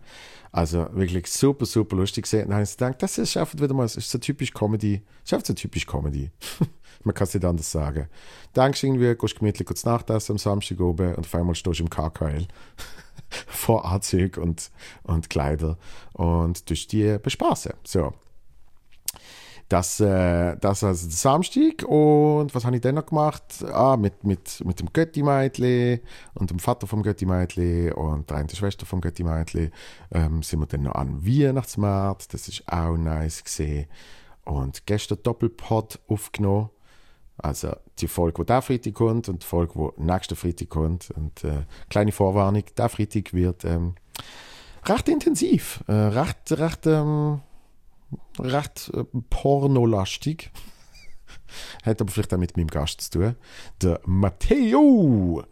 Also 0.51 0.87
wirklich 0.91 1.27
super, 1.27 1.65
super 1.65 1.95
lustig 1.95 2.23
gesehen. 2.23 2.49
Dann 2.49 2.55
habe 2.55 2.63
ich 2.63 2.71
gedacht, 2.71 3.01
das 3.01 3.17
ist 3.17 3.37
einfach 3.37 3.59
wieder 3.59 3.73
mal, 3.73 3.85
ist 3.85 3.97
so 3.97 4.17
typisch 4.17 4.53
Comedy. 4.53 5.01
Das 5.27 5.47
so 5.47 5.53
typisch 5.53 5.87
Comedy. 5.87 6.29
Man 7.03 7.15
kann 7.15 7.25
es 7.25 7.33
nicht 7.33 7.45
anders 7.45 7.71
sagen. 7.71 8.09
Denkst 8.55 8.83
irgendwie, 8.83 9.15
gehst 9.15 9.39
gemütlich 9.39 9.65
kurz 9.65 9.85
Nachtessen 9.85 10.33
am 10.33 10.37
Samstag 10.37 10.79
oben 10.81 11.15
und 11.15 11.25
auf 11.25 11.35
einmal 11.35 11.55
stehst 11.55 11.79
du 11.79 11.83
im 11.83 11.89
KKL 11.89 12.47
vor 13.47 13.85
Anzug 13.85 14.37
und, 14.37 14.71
und 15.03 15.29
Kleider 15.29 15.77
und 16.13 16.69
durch 16.69 16.87
die 16.87 17.17
bespaßen. 17.17 17.73
So. 17.85 18.13
Das, 19.67 19.99
äh, 19.99 20.55
das 20.57 20.83
also 20.83 21.07
der 21.07 21.15
Samstag. 21.15 21.83
Und 21.83 22.53
was 22.53 22.65
habe 22.65 22.75
ich 22.75 22.81
dann 22.81 22.95
noch 22.95 23.07
gemacht? 23.07 23.63
Ah, 23.63 23.97
mit, 23.97 24.23
mit, 24.23 24.63
mit 24.63 24.79
dem 24.79 24.93
Götti-Meitli 24.93 26.01
und 26.35 26.51
dem 26.51 26.59
Vater 26.59 26.85
vom 26.85 27.01
Götti-Meitli 27.01 27.91
und 27.91 28.29
der 28.29 28.37
einen 28.37 28.49
Schwester 28.49 28.85
vom 28.85 29.01
Götti-Meitli 29.01 29.71
ähm, 30.11 30.43
sind 30.43 30.59
wir 30.59 30.67
dann 30.67 30.83
noch 30.83 30.95
an 30.95 31.25
Weihnachtsmarkt. 31.25 32.33
Das 32.33 32.47
ist 32.47 32.63
auch 32.71 32.95
nice 32.95 33.43
gesehen. 33.43 33.87
Und 34.43 34.85
gestern 34.85 35.23
Doppelpod 35.23 35.99
aufgenommen. 36.07 36.69
Also 37.37 37.75
die 37.99 38.07
Folge, 38.07 38.43
die 38.43 38.45
der 38.45 38.61
Freitag 38.61 38.93
kommt 38.93 39.27
und 39.27 39.43
die 39.43 39.47
Folge, 39.47 39.91
die 39.97 40.03
nächsten 40.03 40.35
Freitag 40.35 40.69
kommt. 40.69 41.11
Und 41.11 41.43
äh, 41.43 41.63
kleine 41.89 42.11
Vorwarnung, 42.11 42.63
der 42.77 42.87
Freitag 42.87 43.33
wird 43.33 43.65
ähm, 43.65 43.95
recht 44.85 45.09
intensiv, 45.09 45.83
äh, 45.87 45.93
recht, 45.93 46.51
recht 46.51 46.85
ähm, 46.85 47.41
recht 48.39 48.91
äh, 48.93 49.03
pornolastig. 49.29 50.51
Hat 51.83 52.01
aber 52.01 52.11
vielleicht 52.11 52.33
auch 52.33 52.37
mit 52.37 52.57
meinem 52.57 52.67
Gast 52.67 53.01
zu 53.01 53.19
tun. 53.19 53.35
Der 53.81 53.99
Matteo. 54.05 55.43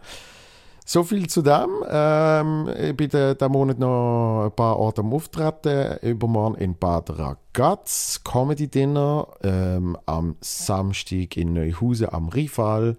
So 0.85 1.03
viel 1.03 1.29
zu 1.29 1.41
dem. 1.41 1.69
Ähm, 1.89 2.69
ich 2.77 2.95
bin 2.95 3.07
diesen 3.07 3.51
Monat 3.51 3.79
noch 3.79 4.45
ein 4.45 4.55
paar 4.55 4.77
Orte 4.77 5.01
am 5.01 5.13
Auftreten. 5.13 5.97
Übermorgen 6.01 6.55
in 6.55 6.77
Bad 6.77 7.17
Ragaz, 7.17 8.21
Comedy 8.23 8.67
Dinner. 8.67 9.27
Ähm, 9.43 9.97
am 10.05 10.35
Samstag 10.41 11.37
in 11.37 11.53
Neuhausen 11.53 12.09
am 12.09 12.27
Rifal. 12.27 12.97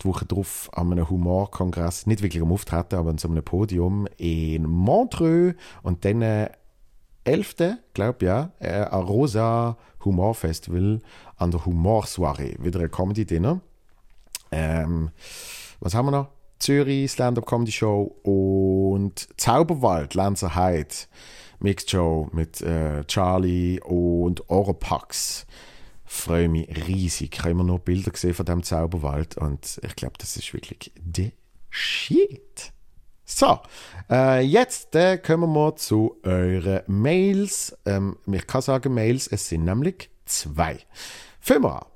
Die 0.00 0.08
Woche 0.08 0.24
darauf 0.24 0.70
an 0.72 0.92
einem 0.92 1.10
Humorkongress. 1.10 2.06
Nicht 2.06 2.22
wirklich 2.22 2.42
am 2.42 2.52
Auftreten, 2.52 2.96
aber 2.96 3.10
an 3.10 3.18
so 3.18 3.28
einem 3.28 3.44
Podium 3.44 4.08
in 4.16 4.64
Montreux. 4.64 5.54
Und 5.82 6.06
dann 6.06 6.22
äh, 6.22 6.48
11. 7.26 7.78
glaube 7.92 8.24
ja, 8.24 8.52
äh, 8.60 8.84
ein 8.84 9.02
Rosa 9.02 9.76
Humor 10.04 10.34
Festival 10.34 11.00
an 11.36 11.50
der 11.50 11.64
Humorsoiree. 11.66 12.56
Wieder 12.60 12.80
ein 12.80 12.90
Comedy-Dinner. 12.90 13.60
Ähm, 14.52 15.10
was 15.80 15.94
haben 15.94 16.06
wir 16.06 16.12
noch? 16.12 16.28
Zürich 16.58 17.10
Stand-Up 17.10 17.44
Comedy 17.46 17.72
Show 17.72 18.16
und 18.22 19.28
Zauberwald, 19.36 20.14
Lanzer 20.14 20.54
Hyde. 20.54 20.94
Mixed 21.58 21.90
Show 21.90 22.28
mit 22.32 22.60
äh, 22.60 23.04
Charlie 23.06 23.80
und 23.80 24.48
Oropax. 24.48 25.46
Freue 26.04 26.48
mich 26.48 26.68
riesig. 26.86 27.34
Ich 27.34 27.40
habe 27.40 27.50
immer 27.50 27.64
nur 27.64 27.80
Bilder 27.80 28.12
gesehen 28.12 28.34
von 28.34 28.46
dem 28.46 28.62
Zauberwald 28.62 29.36
und 29.36 29.80
ich 29.82 29.96
glaube, 29.96 30.14
das 30.18 30.36
ist 30.36 30.52
wirklich 30.54 30.92
the 31.14 31.32
shit. 31.70 32.72
So, 33.28 33.58
äh, 34.08 34.40
jetzt 34.40 34.94
äh, 34.94 35.18
kommen 35.18 35.52
wir 35.52 35.74
zu 35.74 36.16
euren 36.22 36.82
Mails. 36.86 37.76
Ähm, 37.84 38.18
ich 38.30 38.46
kann 38.46 38.62
sagen 38.62 38.94
Mails, 38.94 39.26
es 39.26 39.48
sind 39.48 39.64
nämlich 39.64 40.10
zwei. 40.26 40.78
Fangen 41.40 41.64
wir. 41.64 41.86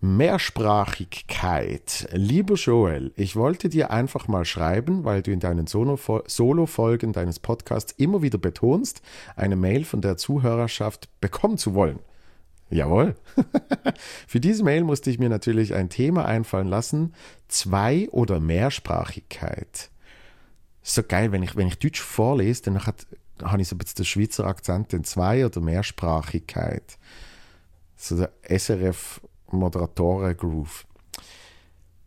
Mehrsprachigkeit. 0.00 2.10
Lieber 2.12 2.56
Joel, 2.56 3.14
ich 3.16 3.36
wollte 3.36 3.70
dir 3.70 3.90
einfach 3.90 4.28
mal 4.28 4.44
schreiben, 4.44 5.04
weil 5.04 5.22
du 5.22 5.30
in 5.30 5.40
deinen 5.40 5.66
Solo-Folgen 5.66 7.14
deines 7.14 7.38
Podcasts 7.38 7.94
immer 7.96 8.20
wieder 8.20 8.36
betonst, 8.36 9.00
eine 9.34 9.56
Mail 9.56 9.84
von 9.84 10.02
der 10.02 10.18
Zuhörerschaft 10.18 11.08
bekommen 11.22 11.56
zu 11.56 11.72
wollen. 11.72 12.00
Jawohl. 12.68 13.16
Für 14.28 14.40
diese 14.40 14.62
Mail 14.62 14.84
musste 14.84 15.08
ich 15.08 15.18
mir 15.18 15.30
natürlich 15.30 15.72
ein 15.72 15.88
Thema 15.88 16.26
einfallen 16.26 16.68
lassen. 16.68 17.14
Zwei- 17.48 18.10
oder 18.10 18.40
Mehrsprachigkeit 18.40 19.88
so 20.82 21.02
geil, 21.02 21.32
wenn 21.32 21.42
ich, 21.42 21.56
wenn 21.56 21.68
ich 21.68 21.78
Deutsch 21.78 22.00
vorlese, 22.00 22.62
dann 22.62 22.86
hat, 22.86 23.06
habe 23.42 23.62
ich 23.62 23.68
so 23.68 23.76
ein 23.76 23.78
bisschen 23.78 23.96
den 23.96 24.04
Schweizer 24.04 24.46
Akzent, 24.46 24.92
den 24.92 25.04
Zwei- 25.04 25.46
oder 25.46 25.60
Mehrsprachigkeit. 25.60 26.98
So 27.96 28.16
der 28.16 28.32
SRF-Moderatoren-Groove. 28.42 30.84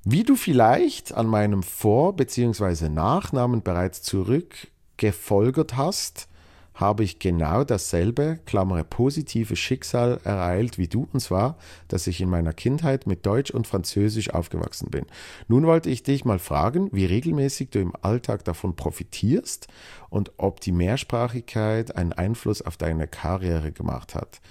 Wie 0.03 0.23
du 0.23 0.35
vielleicht 0.35 1.13
an 1.13 1.27
meinem 1.27 1.63
Vor- 1.63 2.15
bzw. 2.15 2.89
Nachnamen 2.89 3.63
bereits 3.63 4.03
zurückgefolgert 4.03 5.77
hast, 5.77 6.27
habe 6.75 7.03
ich 7.05 7.19
genau 7.19 7.63
dasselbe, 7.63 8.39
Klammer 8.45 8.83
positive 8.83 9.55
Schicksal 9.55 10.19
ereilt 10.23 10.77
wie 10.77 10.87
du, 10.87 11.07
und 11.11 11.21
zwar, 11.21 11.57
dass 11.87 12.05
ich 12.05 12.19
in 12.19 12.29
meiner 12.29 12.53
Kindheit 12.53 13.07
mit 13.07 13.25
Deutsch 13.25 13.49
und 13.49 13.65
Französisch 13.65 14.29
aufgewachsen 14.29 14.91
bin. 14.91 15.05
Nun 15.47 15.65
wollte 15.65 15.89
ich 15.89 16.03
dich 16.03 16.25
mal 16.25 16.39
fragen, 16.39 16.89
wie 16.91 17.05
regelmäßig 17.05 17.69
du 17.69 17.79
im 17.79 17.93
Alltag 18.01 18.43
davon 18.43 18.75
profitierst 18.75 19.67
und 20.09 20.33
ob 20.37 20.59
die 20.59 20.73
Mehrsprachigkeit 20.73 21.95
einen 21.95 22.13
Einfluss 22.13 22.61
auf 22.61 22.75
deine 22.75 23.07
Karriere 23.07 23.71
gemacht 23.71 24.13
hat. 24.13 24.41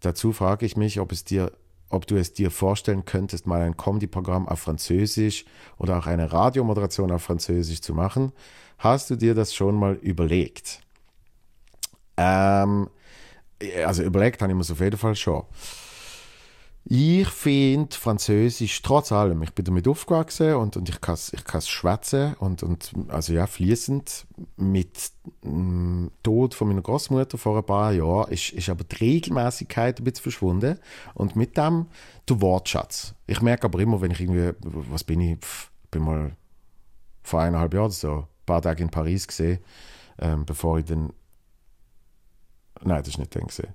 Dazu 0.00 0.32
frage 0.32 0.66
ich 0.66 0.76
mich, 0.76 0.98
ob 0.98 1.12
es 1.12 1.24
dir 1.24 1.52
ob 1.92 2.06
du 2.06 2.16
es 2.16 2.32
dir 2.32 2.50
vorstellen 2.50 3.04
könntest, 3.04 3.46
mal 3.46 3.60
ein 3.60 3.76
Comedy-Programm 3.76 4.48
auf 4.48 4.60
Französisch 4.60 5.44
oder 5.76 5.98
auch 5.98 6.06
eine 6.06 6.32
Radiomoderation 6.32 7.12
auf 7.12 7.22
Französisch 7.22 7.82
zu 7.82 7.92
machen. 7.92 8.32
Hast 8.78 9.10
du 9.10 9.16
dir 9.16 9.34
das 9.34 9.54
schon 9.54 9.74
mal 9.74 9.96
überlegt? 9.96 10.80
Ähm, 12.16 12.88
also 13.84 14.02
überlegt 14.02 14.42
habe 14.42 14.52
ich 14.52 14.56
mir 14.56 14.72
auf 14.72 14.80
jeden 14.80 14.98
Fall 14.98 15.14
schon. 15.14 15.44
Ich 16.84 17.28
finde 17.28 17.94
Französisch 17.96 18.82
trotz 18.82 19.12
allem, 19.12 19.42
ich 19.44 19.52
bin 19.52 19.64
damit 19.64 19.86
aufgewachsen 19.86 20.54
und, 20.54 20.76
und 20.76 20.88
ich 20.88 21.00
kann 21.00 21.14
es 21.14 21.32
ich 21.32 21.68
schwätzen 21.68 22.34
und, 22.34 22.64
und 22.64 22.92
also 23.06 23.32
ja, 23.32 23.46
fließend 23.46 24.26
mit 24.56 25.12
dem 25.44 26.06
mm, 26.06 26.10
Tod 26.24 26.54
von 26.54 26.66
meiner 26.68 26.82
Großmutter 26.82 27.38
vor 27.38 27.56
ein 27.56 27.64
paar 27.64 27.92
Jahren 27.92 28.32
ist, 28.32 28.50
ist 28.50 28.68
aber 28.68 28.82
die 28.82 28.96
Regelmäßigkeit 28.96 30.00
ein 30.00 30.04
bisschen 30.04 30.24
verschwunden 30.24 30.80
und 31.14 31.36
mit 31.36 31.56
dem 31.56 31.86
der 32.28 32.40
Wortschatz. 32.40 33.14
Ich 33.28 33.40
merke 33.40 33.64
aber 33.66 33.78
immer, 33.78 34.00
wenn 34.00 34.10
ich 34.10 34.20
irgendwie, 34.20 34.52
was 34.60 35.04
bin 35.04 35.20
ich, 35.20 35.38
pff, 35.38 35.70
bin 35.92 36.02
mal 36.02 36.36
vor 37.22 37.42
eineinhalb 37.42 37.74
Jahren 37.74 37.92
so 37.92 38.12
ein 38.12 38.26
paar 38.44 38.60
Tage 38.60 38.82
in 38.82 38.90
Paris 38.90 39.28
gesehen, 39.28 39.60
ähm, 40.18 40.44
bevor 40.44 40.80
ich 40.80 40.86
dann 40.86 41.12
Nein, 42.84 43.02
das 43.02 43.14
war 43.14 43.20
nicht 43.20 43.34
dann. 43.34 43.42
Gewesen. 43.42 43.74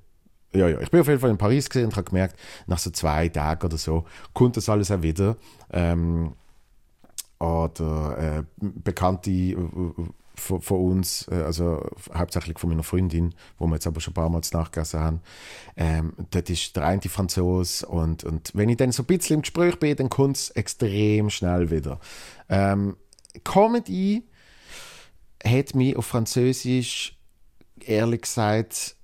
Ja, 0.54 0.68
ja, 0.68 0.80
ich 0.80 0.90
bin 0.90 1.02
auf 1.02 1.08
jeden 1.08 1.20
Fall 1.20 1.30
in 1.30 1.38
Paris 1.38 1.70
gesehen 1.70 1.86
und 1.86 1.96
habe 1.96 2.06
gemerkt, 2.06 2.40
nach 2.68 2.80
so 2.80 2.90
zwei 2.90 3.30
Tagen 3.30 3.66
oder 3.66 3.78
so 3.78 4.06
kommt 4.34 4.58
das 4.58 4.70
alles 4.70 4.92
auch 4.92 5.02
wieder. 5.02 5.38
Ähm, 5.72 6.34
oder 7.40 8.18
äh, 8.40 8.44
Bekannte 8.58 9.30
äh, 9.30 9.56
von, 10.36 10.62
von, 10.62 10.80
uns, 10.80 11.28
äh, 11.30 11.36
also 11.36 11.86
hauptsächlich 12.14 12.58
von 12.58 12.70
meiner 12.70 12.84
Freundin, 12.84 13.36
wo 13.58 13.68
wir 13.68 13.76
jetzt 13.76 13.88
aber 13.88 14.00
schon 14.00 14.12
ein 14.12 14.16
paar 14.16 14.30
Mal 14.30 14.42
nachgegessen 14.52 15.00
haben, 15.00 15.22
ähm, 15.76 16.14
das 16.32 16.50
ist 16.50 16.76
der 16.76 16.86
eine 16.86 17.02
Franzose 17.02 17.86
und, 17.86 18.24
und 18.24 18.52
wenn 18.54 18.70
ich 18.70 18.78
dann 18.78 18.92
so 18.92 19.04
ein 19.04 19.08
bisschen 19.08 19.36
im 19.36 19.42
Gespräch 19.42 19.78
bin, 19.80 19.96
dann 19.96 20.10
kommt 20.10 20.38
es 20.38 20.50
extrem 20.52 21.30
schnell 21.30 21.70
wieder. 21.70 22.00
Ähm, 22.50 22.98
Comedy 23.44 24.24
hat 25.44 25.76
mich 25.76 25.96
auf 25.96 26.06
Französisch 26.06 27.18
ehrlich 27.80 28.22
gesagt 28.22 28.97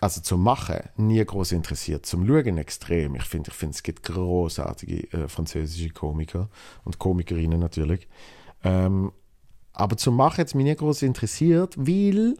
also 0.00 0.22
zum 0.22 0.42
Machen 0.42 0.80
nie 0.96 1.24
groß 1.24 1.52
interessiert, 1.52 2.06
zum 2.06 2.26
Schauen 2.26 2.56
extrem. 2.56 3.14
Ich 3.16 3.24
finde, 3.24 3.50
ich 3.50 3.56
finde, 3.56 3.74
es 3.74 3.82
gibt 3.82 4.02
großartige 4.04 5.12
äh, 5.12 5.28
französische 5.28 5.90
Komiker 5.90 6.48
und 6.84 6.98
Komikerinnen 6.98 7.60
natürlich. 7.60 8.08
Ähm, 8.64 9.12
aber 9.72 9.96
zum 9.96 10.16
Machen 10.16 10.38
hat 10.38 10.46
es 10.48 10.54
mich 10.54 10.64
nie 10.64 10.74
groß 10.74 11.02
interessiert, 11.02 11.76
weil 11.76 12.36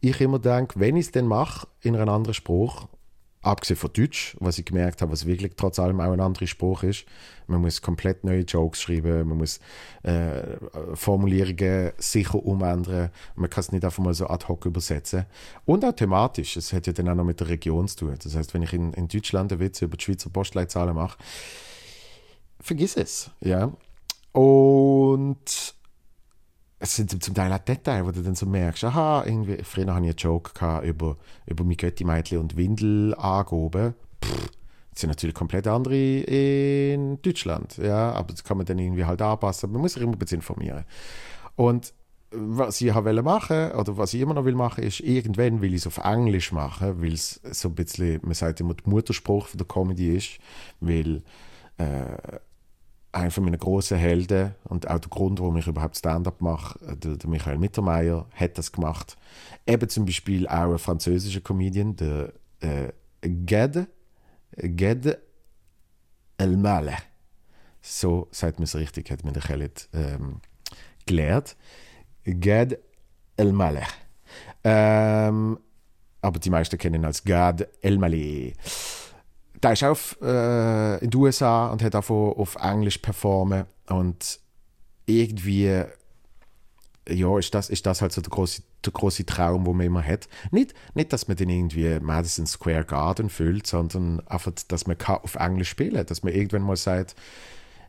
ich 0.00 0.20
immer 0.20 0.38
denke, 0.38 0.80
wenn 0.80 0.96
ich 0.96 1.06
es 1.06 1.12
dann 1.12 1.26
mache 1.26 1.68
in 1.82 1.94
einem 1.94 2.08
anderen 2.08 2.34
Spruch, 2.34 2.88
abgesehen 3.42 3.78
von 3.78 3.92
Deutsch, 3.92 4.36
was 4.38 4.58
ich 4.58 4.66
gemerkt 4.66 5.00
habe, 5.00 5.12
was 5.12 5.24
wirklich 5.24 5.52
trotz 5.56 5.78
allem 5.78 6.00
auch 6.00 6.12
ein 6.12 6.20
anderer 6.20 6.46
Spruch 6.46 6.82
ist. 6.82 7.06
Man 7.46 7.62
muss 7.62 7.80
komplett 7.80 8.22
neue 8.22 8.42
Jokes 8.42 8.82
schreiben, 8.82 9.28
man 9.28 9.38
muss 9.38 9.60
äh, 10.02 10.42
Formulierungen 10.94 11.92
sicher 11.96 12.44
umändern, 12.44 13.10
man 13.34 13.48
kann 13.48 13.62
es 13.62 13.72
nicht 13.72 13.84
einfach 13.84 14.02
mal 14.02 14.14
so 14.14 14.26
ad 14.26 14.46
hoc 14.46 14.66
übersetzen. 14.66 15.24
Und 15.64 15.84
auch 15.84 15.92
thematisch, 15.92 16.56
es 16.56 16.72
hat 16.72 16.86
ja 16.86 16.92
dann 16.92 17.08
auch 17.08 17.14
noch 17.14 17.24
mit 17.24 17.40
der 17.40 17.48
Region 17.48 17.88
zu 17.88 17.96
tun. 17.96 18.14
Das 18.22 18.36
heißt, 18.36 18.52
wenn 18.52 18.62
ich 18.62 18.74
in, 18.74 18.92
in 18.92 19.08
Deutschland 19.08 19.52
einen 19.52 19.60
Witz 19.60 19.80
über 19.80 19.96
die 19.96 20.04
Schweizer 20.04 20.30
Postleitzahlen 20.30 20.94
mache, 20.94 21.18
vergiss 22.60 22.96
es. 22.96 23.30
Ja. 23.40 23.72
Und 24.32 25.74
es 26.82 26.96
sind 26.96 27.22
zum 27.22 27.34
Teil 27.34 27.52
auch 27.52 27.58
Details, 27.58 28.06
wo 28.06 28.10
du 28.10 28.22
dann 28.22 28.34
so 28.34 28.46
merkst, 28.46 28.84
aha, 28.84 29.24
irgendwie, 29.26 29.62
früher 29.62 29.94
hatte 29.94 30.06
ich 30.06 30.10
einen 30.10 30.16
Joke 30.16 30.52
über, 30.82 31.18
über 31.46 31.64
mein 31.64 31.76
Götti-Mädchen 31.76 32.38
und 32.38 32.56
Windel 32.56 33.14
angehoben. 33.16 33.94
Das 34.90 35.02
sind 35.02 35.10
natürlich 35.10 35.34
komplett 35.34 35.66
andere 35.66 35.94
in 35.94 37.20
Deutschland, 37.20 37.76
ja, 37.76 38.12
aber 38.12 38.32
das 38.32 38.42
kann 38.42 38.56
man 38.56 38.64
dann 38.64 38.78
irgendwie 38.78 39.04
halt 39.04 39.20
anpassen. 39.20 39.70
Man 39.70 39.82
muss 39.82 39.92
sich 39.92 40.02
immer 40.02 40.12
ein 40.12 40.18
bisschen 40.18 40.38
informieren. 40.38 40.84
Und 41.54 41.92
was 42.32 42.80
ich 42.80 42.94
wollte 42.94 43.22
machen, 43.22 43.72
oder 43.72 43.98
was 43.98 44.14
ich 44.14 44.20
immer 44.22 44.34
noch 44.34 44.46
will 44.46 44.54
machen, 44.54 44.82
ist, 44.82 45.00
irgendwann 45.00 45.60
will 45.60 45.74
ich 45.74 45.80
es 45.80 45.86
auf 45.86 45.98
Englisch 45.98 46.50
machen, 46.50 47.02
weil 47.02 47.12
es 47.12 47.40
so 47.50 47.68
ein 47.68 47.74
bisschen, 47.74 48.20
man 48.22 48.34
sagt 48.34 48.60
immer, 48.60 48.74
der 48.74 48.88
Mutterspruch 48.88 49.48
der 49.52 49.66
Comedy 49.66 50.16
ist, 50.16 50.38
weil 50.80 51.22
äh, 51.76 52.38
einer 53.12 53.30
von 53.30 53.44
meinen 53.44 53.58
grossen 53.58 53.98
Helden 53.98 54.54
und 54.64 54.88
auch 54.88 54.98
der 54.98 55.10
Grund, 55.10 55.40
warum 55.40 55.56
ich 55.56 55.66
überhaupt 55.66 55.96
Stand-up 55.96 56.40
mache, 56.40 56.78
der, 56.96 57.16
der, 57.16 57.28
Michael 57.28 57.58
Mittermeier, 57.58 58.26
hat 58.34 58.56
das 58.56 58.70
gemacht. 58.70 59.16
Eben 59.66 59.88
zum 59.88 60.04
Beispiel 60.04 60.46
auch 60.46 60.72
ein 60.72 60.78
französischer 60.78 61.40
Comedian, 61.40 61.96
der 61.96 62.32
äh, 62.60 62.92
Ged, 63.22 63.88
Ged 64.56 65.18
Elmaleh. 66.38 66.96
So 67.82 68.28
sagt 68.30 68.58
man 68.58 68.64
es 68.64 68.76
richtig, 68.76 69.10
hat 69.10 69.24
mir 69.24 69.32
der 69.32 69.42
Khaled 69.42 69.88
ähm, 69.92 70.40
gelernt. 71.06 71.56
Gad 72.24 72.78
El-Maleh. 73.36 73.86
Ähm, 74.62 75.58
aber 76.20 76.38
die 76.38 76.50
meisten 76.50 76.78
kennen 76.78 76.96
ihn 76.96 77.04
als 77.04 77.24
Gad 77.24 77.66
El-Maleh. 77.80 78.52
Der 79.62 79.72
ist 79.72 79.84
auch 79.84 79.98
äh, 80.22 81.04
in 81.04 81.10
den 81.10 81.20
USA 81.20 81.68
und 81.68 81.82
hat 81.82 81.94
auch 81.94 82.08
auf 82.10 82.56
Englisch 82.56 82.98
performen 82.98 83.66
und 83.88 84.40
irgendwie 85.06 85.84
ja, 87.08 87.38
ist 87.38 87.54
das, 87.54 87.70
ist 87.70 87.86
das 87.86 88.02
halt 88.02 88.12
so 88.12 88.20
der 88.20 88.30
große, 88.30 88.62
der 88.84 88.92
große 88.92 89.26
Traum, 89.26 89.64
den 89.64 89.76
man 89.76 89.86
immer 89.86 90.02
hat. 90.02 90.28
Nicht, 90.50 90.74
nicht, 90.94 91.12
dass 91.12 91.28
man 91.28 91.36
den 91.36 91.48
irgendwie 91.48 91.98
Madison 92.00 92.46
Square 92.46 92.84
Garden 92.84 93.30
füllt, 93.30 93.66
sondern 93.66 94.26
einfach, 94.26 94.52
dass 94.68 94.86
man 94.86 94.96
auf 95.00 95.34
Englisch 95.34 95.70
spielen 95.70 95.94
kann. 95.94 96.06
Dass 96.06 96.22
man 96.22 96.32
irgendwann 96.32 96.62
mal 96.62 96.76
sagt, 96.76 97.16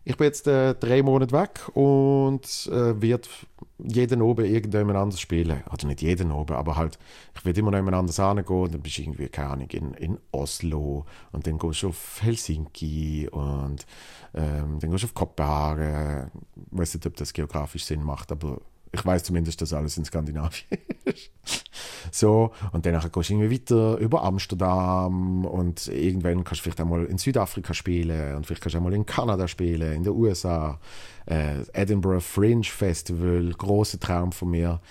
ich 0.03 0.17
bin 0.17 0.25
jetzt 0.25 0.47
äh, 0.47 0.73
drei 0.73 1.03
Monate 1.03 1.31
weg 1.31 1.61
und 1.75 2.69
äh, 2.71 2.99
werde 3.01 3.27
jeden 3.77 4.21
oben 4.21 4.45
irgendjemand 4.45 4.97
anders 4.97 5.19
spielen. 5.19 5.63
Oder 5.71 5.87
nicht 5.87 6.01
jeden 6.01 6.31
oben, 6.31 6.55
aber 6.55 6.75
halt, 6.75 6.97
ich 7.35 7.45
werde 7.45 7.59
immer 7.59 7.71
noch 7.71 7.77
jemand 7.77 7.95
anders 7.95 8.17
hingehen. 8.17 8.71
Dann 8.71 8.81
bist 8.81 8.97
du 8.97 9.01
irgendwie, 9.03 9.29
keine 9.29 9.49
Ahnung, 9.49 9.69
in, 9.69 9.93
in 9.93 10.17
Oslo 10.31 11.05
und 11.31 11.45
dann 11.45 11.59
gehst 11.59 11.83
du 11.83 11.89
auf 11.89 12.19
Helsinki 12.21 13.29
und 13.31 13.85
ähm, 14.33 14.79
dann 14.79 14.91
gehst 14.91 15.03
du 15.03 15.07
auf 15.07 15.13
Kopenhagen. 15.13 16.31
Ich 16.71 16.77
weiß 16.79 16.95
nicht, 16.95 17.05
ob 17.05 17.15
das 17.15 17.33
geografisch 17.33 17.85
Sinn 17.85 18.03
macht, 18.03 18.31
aber 18.31 18.59
ich 18.91 19.05
weiß 19.05 19.23
zumindest, 19.23 19.61
dass 19.61 19.73
alles 19.73 19.97
in 19.97 20.05
Skandinavien 20.05 20.79
ist. 21.05 21.31
So, 22.11 22.51
und 22.71 22.85
dann 22.85 22.99
gehst 22.99 23.29
du 23.29 23.33
irgendwie 23.33 23.51
weiter 23.51 23.97
über 23.97 24.23
Amsterdam 24.23 25.45
und 25.45 25.87
irgendwann 25.87 26.43
kannst 26.43 26.61
du 26.61 26.63
vielleicht 26.63 26.81
einmal 26.81 27.05
in 27.05 27.17
Südafrika 27.17 27.73
spielen 27.73 28.35
und 28.35 28.45
vielleicht 28.45 28.61
kannst 28.61 28.73
du 28.73 28.77
einmal 28.77 28.93
in 28.93 29.05
Kanada 29.05 29.47
spielen, 29.47 29.93
in 29.93 30.03
den 30.03 30.13
USA. 30.13 30.79
Äh, 31.25 31.61
Edinburgh 31.73 32.21
Fringe 32.21 32.63
Festival, 32.63 33.51
großer 33.57 33.99
Traum 33.99 34.31
von 34.31 34.49
mir. 34.49 34.81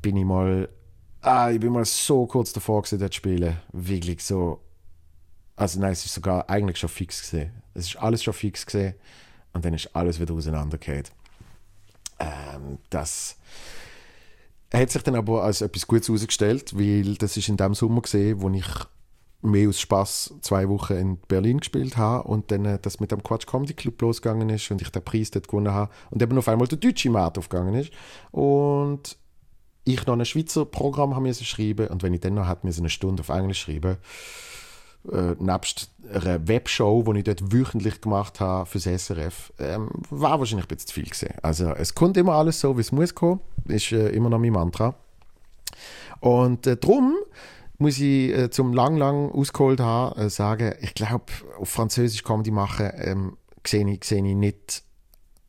Bin 0.00 0.16
ich 0.16 0.24
mal, 0.24 0.68
ah, 1.20 1.50
ich 1.50 1.60
bin 1.60 1.72
mal 1.72 1.84
so 1.84 2.26
kurz 2.26 2.52
davor 2.52 2.82
gewesen, 2.82 2.98
dort 2.98 3.12
zu 3.12 3.18
spielen. 3.18 3.56
Wirklich 3.72 4.22
so. 4.24 4.60
Also 5.56 5.78
nein, 5.80 5.92
es 5.92 6.04
ist 6.04 6.14
sogar 6.14 6.48
eigentlich 6.50 6.78
schon 6.78 6.88
fix 6.88 7.20
gesehen. 7.20 7.52
Es 7.74 7.86
ist 7.86 7.96
alles 7.96 8.22
schon 8.22 8.34
fix 8.34 8.66
gesehen 8.66 8.94
und 9.52 9.64
dann 9.64 9.74
ist 9.74 9.94
alles 9.94 10.20
wieder 10.20 10.34
auseinandergefallen. 10.34 11.04
Ähm, 12.18 12.78
das 12.90 13.36
hat 14.78 14.90
sich 14.90 15.02
dann 15.02 15.14
aber 15.14 15.44
als 15.44 15.60
etwas 15.60 15.86
Gutes 15.86 16.08
herausgestellt, 16.08 16.76
weil 16.78 17.14
das 17.14 17.36
ist 17.36 17.48
in 17.48 17.56
dem 17.56 17.74
Sommer 17.74 18.02
gesehen, 18.02 18.40
wo 18.40 18.50
ich 18.50 18.66
mehr 19.42 19.68
aus 19.68 19.78
Spaß 19.78 20.34
zwei 20.40 20.68
Wochen 20.68 20.94
in 20.94 21.16
Berlin 21.28 21.58
gespielt 21.60 21.96
habe 21.96 22.26
und 22.26 22.50
dann 22.50 22.64
äh, 22.64 22.78
das 22.80 22.98
mit 22.98 23.12
dem 23.12 23.22
Quatsch 23.22 23.46
Comedy 23.46 23.74
Club 23.74 24.00
losgegangen 24.00 24.48
ist 24.48 24.70
und 24.70 24.80
ich 24.80 24.88
den 24.88 25.04
Preis 25.04 25.30
dort 25.30 25.48
gewonnen 25.48 25.72
habe 25.72 25.92
und 26.10 26.22
eben 26.22 26.36
auf 26.38 26.48
einmal 26.48 26.66
der 26.66 26.78
deutsche 26.78 27.10
Markt 27.10 27.36
aufgegangen 27.36 27.74
ist. 27.74 27.92
Und 28.30 29.18
ich 29.84 30.06
noch 30.06 30.14
ein 30.14 30.24
Schweizer 30.24 30.64
Programm 30.64 31.14
haben 31.14 31.32
schreiben 31.34 31.88
und 31.88 32.02
wenn 32.02 32.14
ich 32.14 32.20
dann 32.20 32.34
noch 32.34 32.48
hätte 32.48 32.66
eine 32.66 32.90
Stunde 32.90 33.20
auf 33.20 33.28
Englisch 33.28 33.60
schreiben 33.60 33.98
äh, 35.10 35.34
nebst 35.38 35.90
einer 36.12 36.46
Webshow, 36.46 37.02
die 37.02 37.18
ich 37.18 37.24
dort 37.24 37.52
wöchentlich 37.52 38.00
gemacht 38.00 38.40
habe 38.40 38.66
für 38.66 38.78
das 38.78 39.06
SRF, 39.06 39.52
ähm, 39.58 39.90
war 40.10 40.38
wahrscheinlich 40.38 40.66
ein 40.66 40.68
bisschen 40.68 40.88
zu 40.88 40.94
viel 40.94 41.04
gewesen. 41.04 41.34
Also 41.42 41.70
es 41.70 41.94
kommt 41.94 42.16
immer 42.16 42.34
alles 42.34 42.60
so, 42.60 42.76
wie 42.76 42.82
es 42.82 42.92
muss 42.92 43.14
kommen. 43.14 43.40
ist 43.68 43.92
äh, 43.92 44.08
immer 44.10 44.30
noch 44.30 44.38
mein 44.38 44.52
Mantra. 44.52 44.94
Und 46.20 46.66
äh, 46.66 46.76
darum 46.76 47.16
muss 47.78 47.98
ich 47.98 48.30
äh, 48.30 48.50
zum 48.50 48.72
lang, 48.72 48.96
lang 48.96 49.30
ausgeholt 49.30 49.80
haben, 49.80 50.18
äh, 50.20 50.30
sagen, 50.30 50.74
ich 50.80 50.94
glaube, 50.94 51.26
auf 51.58 51.68
Französisch 51.68 52.22
Comedy 52.22 52.50
machen, 52.50 52.90
ähm, 52.96 53.36
sehe 53.66 53.88
ich, 53.88 54.04
sehe 54.04 54.26
ich 54.26 54.34
nicht 54.34 54.82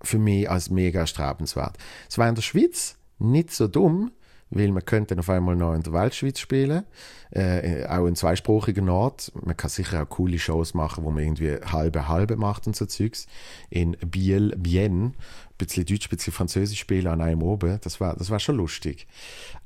für 0.01 0.19
mich 0.19 0.49
als 0.49 0.69
mega 0.69 1.07
strebenswert. 1.07 1.77
Es 2.09 2.17
war 2.17 2.27
in 2.27 2.35
der 2.35 2.41
Schweiz 2.41 2.97
nicht 3.19 3.51
so 3.51 3.67
dumm, 3.67 4.11
weil 4.55 4.71
man 4.71 4.85
könnte 4.85 5.19
auf 5.19 5.29
einmal 5.29 5.55
noch 5.55 5.73
in 5.73 5.83
der 5.83 5.93
Weltschweiz 5.93 6.39
spielen, 6.39 6.85
äh, 7.31 7.85
auch 7.85 8.07
in 8.07 8.15
zweisprachigen 8.15 8.89
Ort. 8.89 9.31
Man 9.43 9.55
kann 9.55 9.69
sicher 9.69 10.01
auch 10.01 10.09
coole 10.09 10.39
Shows 10.39 10.73
machen, 10.73 11.03
wo 11.03 11.11
man 11.11 11.23
irgendwie 11.23 11.57
halbe 11.65 12.07
halbe 12.07 12.37
macht 12.37 12.65
und 12.65 12.75
so 12.75 12.85
Zeugs. 12.85 13.27
In 13.69 13.97
Biel, 13.97 14.55
Bienne, 14.57 15.07
ein 15.07 15.13
bisschen 15.57 15.85
Deutsch, 15.85 16.07
ein 16.07 16.15
bisschen 16.15 16.33
Französisch 16.33 16.79
spielen 16.79 17.07
an 17.07 17.21
einem 17.21 17.43
oben, 17.43 17.79
das 17.81 17.99
war, 17.99 18.15
das 18.15 18.29
war 18.29 18.39
schon 18.39 18.55
lustig. 18.55 19.07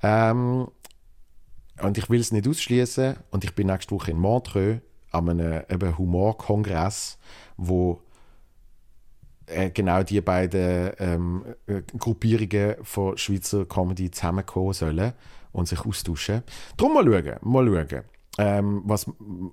Ähm, 0.02 0.68
und 1.82 1.98
ich 1.98 2.10
will 2.10 2.20
es 2.20 2.32
nicht 2.32 2.48
ausschließen 2.48 3.16
und 3.30 3.44
ich 3.44 3.54
bin 3.54 3.68
nächste 3.68 3.94
Woche 3.96 4.12
in 4.12 4.18
Montreux 4.18 4.82
an 5.12 5.30
einem 5.30 5.98
Humorkongress, 5.98 7.18
wo 7.58 8.02
äh, 9.50 9.72
genau 9.72 10.04
die 10.04 10.22
beiden 10.22 10.92
ähm, 11.00 11.44
äh, 11.68 11.82
Gruppierungen 11.98 12.76
von 12.84 13.18
Schweizer 13.18 13.66
Comedy 13.66 14.12
zusammenkommen 14.12 14.74
sollen 14.74 15.14
und 15.52 15.68
sich 15.68 15.86
austauschen. 15.86 16.44
Darum 16.78 16.94
mal 16.94 17.04
schauen, 17.04 17.38
mal 17.42 17.88
schauen. 17.90 18.04
Ähm, 18.38 18.84
was 18.86 19.06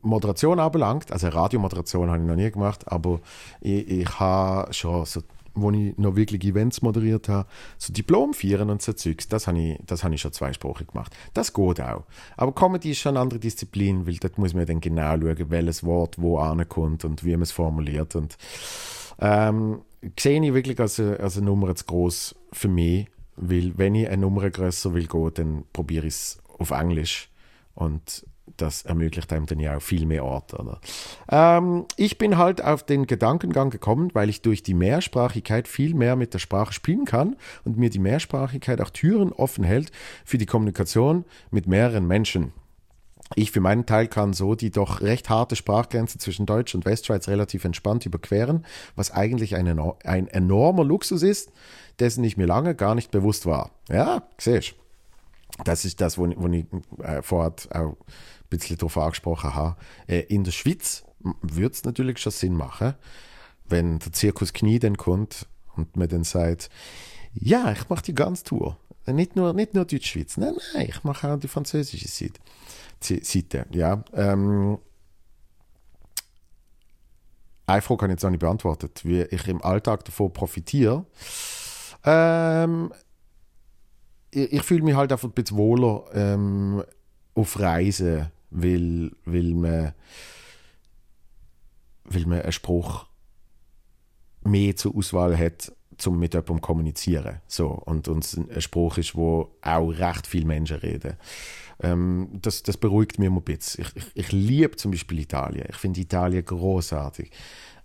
Moderation 0.02 0.60
anbelangt, 0.60 1.10
also 1.10 1.28
Radiomoderation 1.28 2.08
habe 2.08 2.22
ich 2.22 2.28
noch 2.28 2.36
nie 2.36 2.50
gemacht, 2.50 2.84
aber 2.86 3.20
ich, 3.60 3.88
ich 3.88 4.20
habe 4.20 4.72
schon 4.72 5.04
so 5.06 5.22
wo 5.56 5.70
ich 5.70 5.96
noch 5.98 6.14
wirklich 6.16 6.44
Events 6.44 6.82
moderiert 6.82 7.28
habe, 7.28 7.48
so 7.78 7.92
Diplom 7.92 8.34
feiern 8.34 8.70
und 8.70 8.82
so 8.82 8.92
Zeugs, 8.92 9.28
das 9.28 9.46
habe 9.46 9.58
ich, 9.58 9.78
das 9.86 10.04
habe 10.04 10.14
ich 10.14 10.20
schon 10.20 10.32
zweisprachig 10.32 10.88
gemacht. 10.88 11.16
Das 11.34 11.52
geht 11.52 11.80
auch. 11.80 12.04
Aber 12.36 12.52
Comedy 12.52 12.92
ist 12.92 12.98
schon 12.98 13.16
eine 13.16 13.20
andere 13.20 13.40
Disziplin, 13.40 14.06
weil 14.06 14.16
dort 14.16 14.38
muss 14.38 14.54
man 14.54 14.66
dann 14.66 14.80
genau 14.80 15.18
schauen, 15.18 15.50
welches 15.50 15.84
Wort 15.84 16.20
wo 16.20 16.38
ankommt 16.38 17.04
und 17.04 17.24
wie 17.24 17.32
man 17.32 17.42
es 17.42 17.52
formuliert 17.52 18.14
und 18.14 18.36
ähm, 19.18 19.80
sehe 20.18 20.44
ich 20.44 20.54
wirklich 20.54 20.78
als 20.78 21.00
eine, 21.00 21.18
als 21.20 21.36
eine 21.36 21.46
Nummer 21.46 21.74
zu 21.74 21.84
groß 21.86 22.34
für 22.52 22.68
mich, 22.68 23.08
weil 23.36 23.76
wenn 23.78 23.94
ich 23.94 24.08
eine 24.08 24.22
Nummer 24.22 24.48
größer 24.48 24.94
will 24.94 25.06
gehen, 25.06 25.30
dann 25.34 25.64
probiere 25.72 26.06
ich 26.06 26.14
es 26.14 26.38
auf 26.58 26.70
Englisch 26.70 27.30
und 27.74 28.26
das 28.56 28.82
ermöglicht 28.82 29.32
einem 29.32 29.46
dann 29.46 29.60
ja 29.60 29.76
auch 29.76 29.82
viel 29.82 30.06
mehr 30.06 30.24
Orte. 30.24 30.56
Oder? 30.56 30.80
Ähm, 31.30 31.86
ich 31.96 32.18
bin 32.18 32.38
halt 32.38 32.62
auf 32.62 32.84
den 32.84 33.06
Gedankengang 33.06 33.70
gekommen, 33.70 34.10
weil 34.14 34.28
ich 34.28 34.42
durch 34.42 34.62
die 34.62 34.74
Mehrsprachigkeit 34.74 35.68
viel 35.68 35.94
mehr 35.94 36.16
mit 36.16 36.34
der 36.34 36.38
Sprache 36.38 36.72
spielen 36.72 37.04
kann 37.04 37.36
und 37.64 37.76
mir 37.76 37.90
die 37.90 37.98
Mehrsprachigkeit 37.98 38.80
auch 38.80 38.90
Türen 38.90 39.32
offen 39.32 39.64
hält 39.64 39.90
für 40.24 40.38
die 40.38 40.46
Kommunikation 40.46 41.24
mit 41.50 41.66
mehreren 41.66 42.06
Menschen. 42.06 42.52
Ich 43.34 43.50
für 43.50 43.60
meinen 43.60 43.86
Teil 43.86 44.06
kann 44.06 44.32
so 44.32 44.54
die 44.54 44.70
doch 44.70 45.00
recht 45.00 45.28
harte 45.28 45.56
Sprachgrenze 45.56 46.18
zwischen 46.18 46.46
Deutsch 46.46 46.74
und 46.74 46.84
Westschweiz 46.84 47.26
relativ 47.26 47.64
entspannt 47.64 48.06
überqueren, 48.06 48.64
was 48.94 49.10
eigentlich 49.10 49.56
ein, 49.56 49.80
ein 50.04 50.28
enormer 50.28 50.84
Luxus 50.84 51.24
ist, 51.24 51.50
dessen 51.98 52.22
ich 52.22 52.36
mir 52.36 52.46
lange 52.46 52.76
gar 52.76 52.94
nicht 52.94 53.10
bewusst 53.10 53.44
war. 53.44 53.72
Ja, 53.88 54.22
siehst 54.38 54.74
Das 55.64 55.84
ist 55.84 56.00
das, 56.00 56.18
wo, 56.18 56.28
wo 56.36 56.46
ich 56.48 56.66
äh, 57.02 57.22
vorher 57.22 57.52
auch 57.74 57.96
bisschen 58.48 58.78
darauf 58.78 58.96
angesprochen 58.98 59.54
habe. 59.54 59.76
Äh, 60.06 60.20
in 60.20 60.44
der 60.44 60.52
Schweiz 60.52 61.04
würde 61.42 61.74
es 61.74 61.84
natürlich 61.84 62.18
schon 62.18 62.32
Sinn 62.32 62.54
machen, 62.54 62.94
wenn 63.68 63.98
der 63.98 64.12
Zirkus 64.12 64.52
Knie 64.52 64.78
dann 64.78 64.96
kommt 64.96 65.46
und 65.76 65.96
mir 65.96 66.08
dann 66.08 66.24
sagt, 66.24 66.70
ja, 67.34 67.72
ich 67.72 67.88
mache 67.88 68.02
die 68.02 68.14
ganze 68.14 68.44
Tour. 68.44 68.78
Nicht 69.06 69.36
nur, 69.36 69.52
nicht 69.52 69.74
nur 69.74 69.84
Deutschschweiz, 69.84 70.36
nein, 70.36 70.54
nein, 70.74 70.86
ich 70.88 71.04
mache 71.04 71.32
auch 71.32 71.38
die 71.38 71.48
französische 71.48 72.08
Seite. 72.08 72.40
Seite. 73.00 73.66
Ja, 73.70 74.02
ähm, 74.14 74.78
eine 77.66 77.82
Frage 77.82 78.02
habe 78.02 78.12
ich 78.12 78.16
jetzt 78.16 78.22
noch 78.22 78.30
nicht 78.30 78.40
beantwortet, 78.40 79.04
wie 79.04 79.22
ich 79.22 79.48
im 79.48 79.62
Alltag 79.62 80.04
davon 80.04 80.32
profitiere. 80.32 81.04
Ähm, 82.04 82.92
ich, 84.30 84.52
ich 84.52 84.62
fühle 84.62 84.82
mich 84.82 84.94
halt 84.94 85.12
einfach 85.12 85.28
ein 85.28 85.34
bisschen 85.34 85.56
wohler 85.56 86.04
ähm, 86.14 86.84
auf 87.34 87.58
Reisen, 87.58 88.30
weil, 88.56 89.12
weil, 89.24 89.54
man, 89.54 89.92
weil 92.04 92.26
man 92.26 92.40
einen 92.40 92.52
Spruch 92.52 93.06
mehr 94.44 94.76
zur 94.76 94.96
Auswahl 94.96 95.36
hat, 95.38 95.72
zum 95.98 96.18
mit 96.18 96.34
jemandem 96.34 96.60
kommunizieren. 96.60 97.40
So, 97.46 97.68
und 97.68 98.08
uns 98.08 98.36
ein 98.36 98.60
Spruch 98.60 98.98
ist, 98.98 99.14
wo 99.14 99.56
auch 99.62 99.88
recht 99.90 100.26
viele 100.26 100.46
Menschen 100.46 100.78
reden. 100.78 101.16
Ähm, 101.80 102.28
das, 102.42 102.62
das 102.62 102.76
beruhigt 102.76 103.18
mich 103.18 103.26
immer 103.26 103.40
ein 103.40 103.44
bisschen. 103.44 103.84
Ich, 103.84 103.96
ich, 103.96 104.04
ich 104.14 104.32
liebe 104.32 104.76
zum 104.76 104.90
Beispiel 104.90 105.20
Italien. 105.20 105.66
Ich 105.68 105.76
finde 105.76 106.00
Italien 106.00 106.44
großartig. 106.44 107.30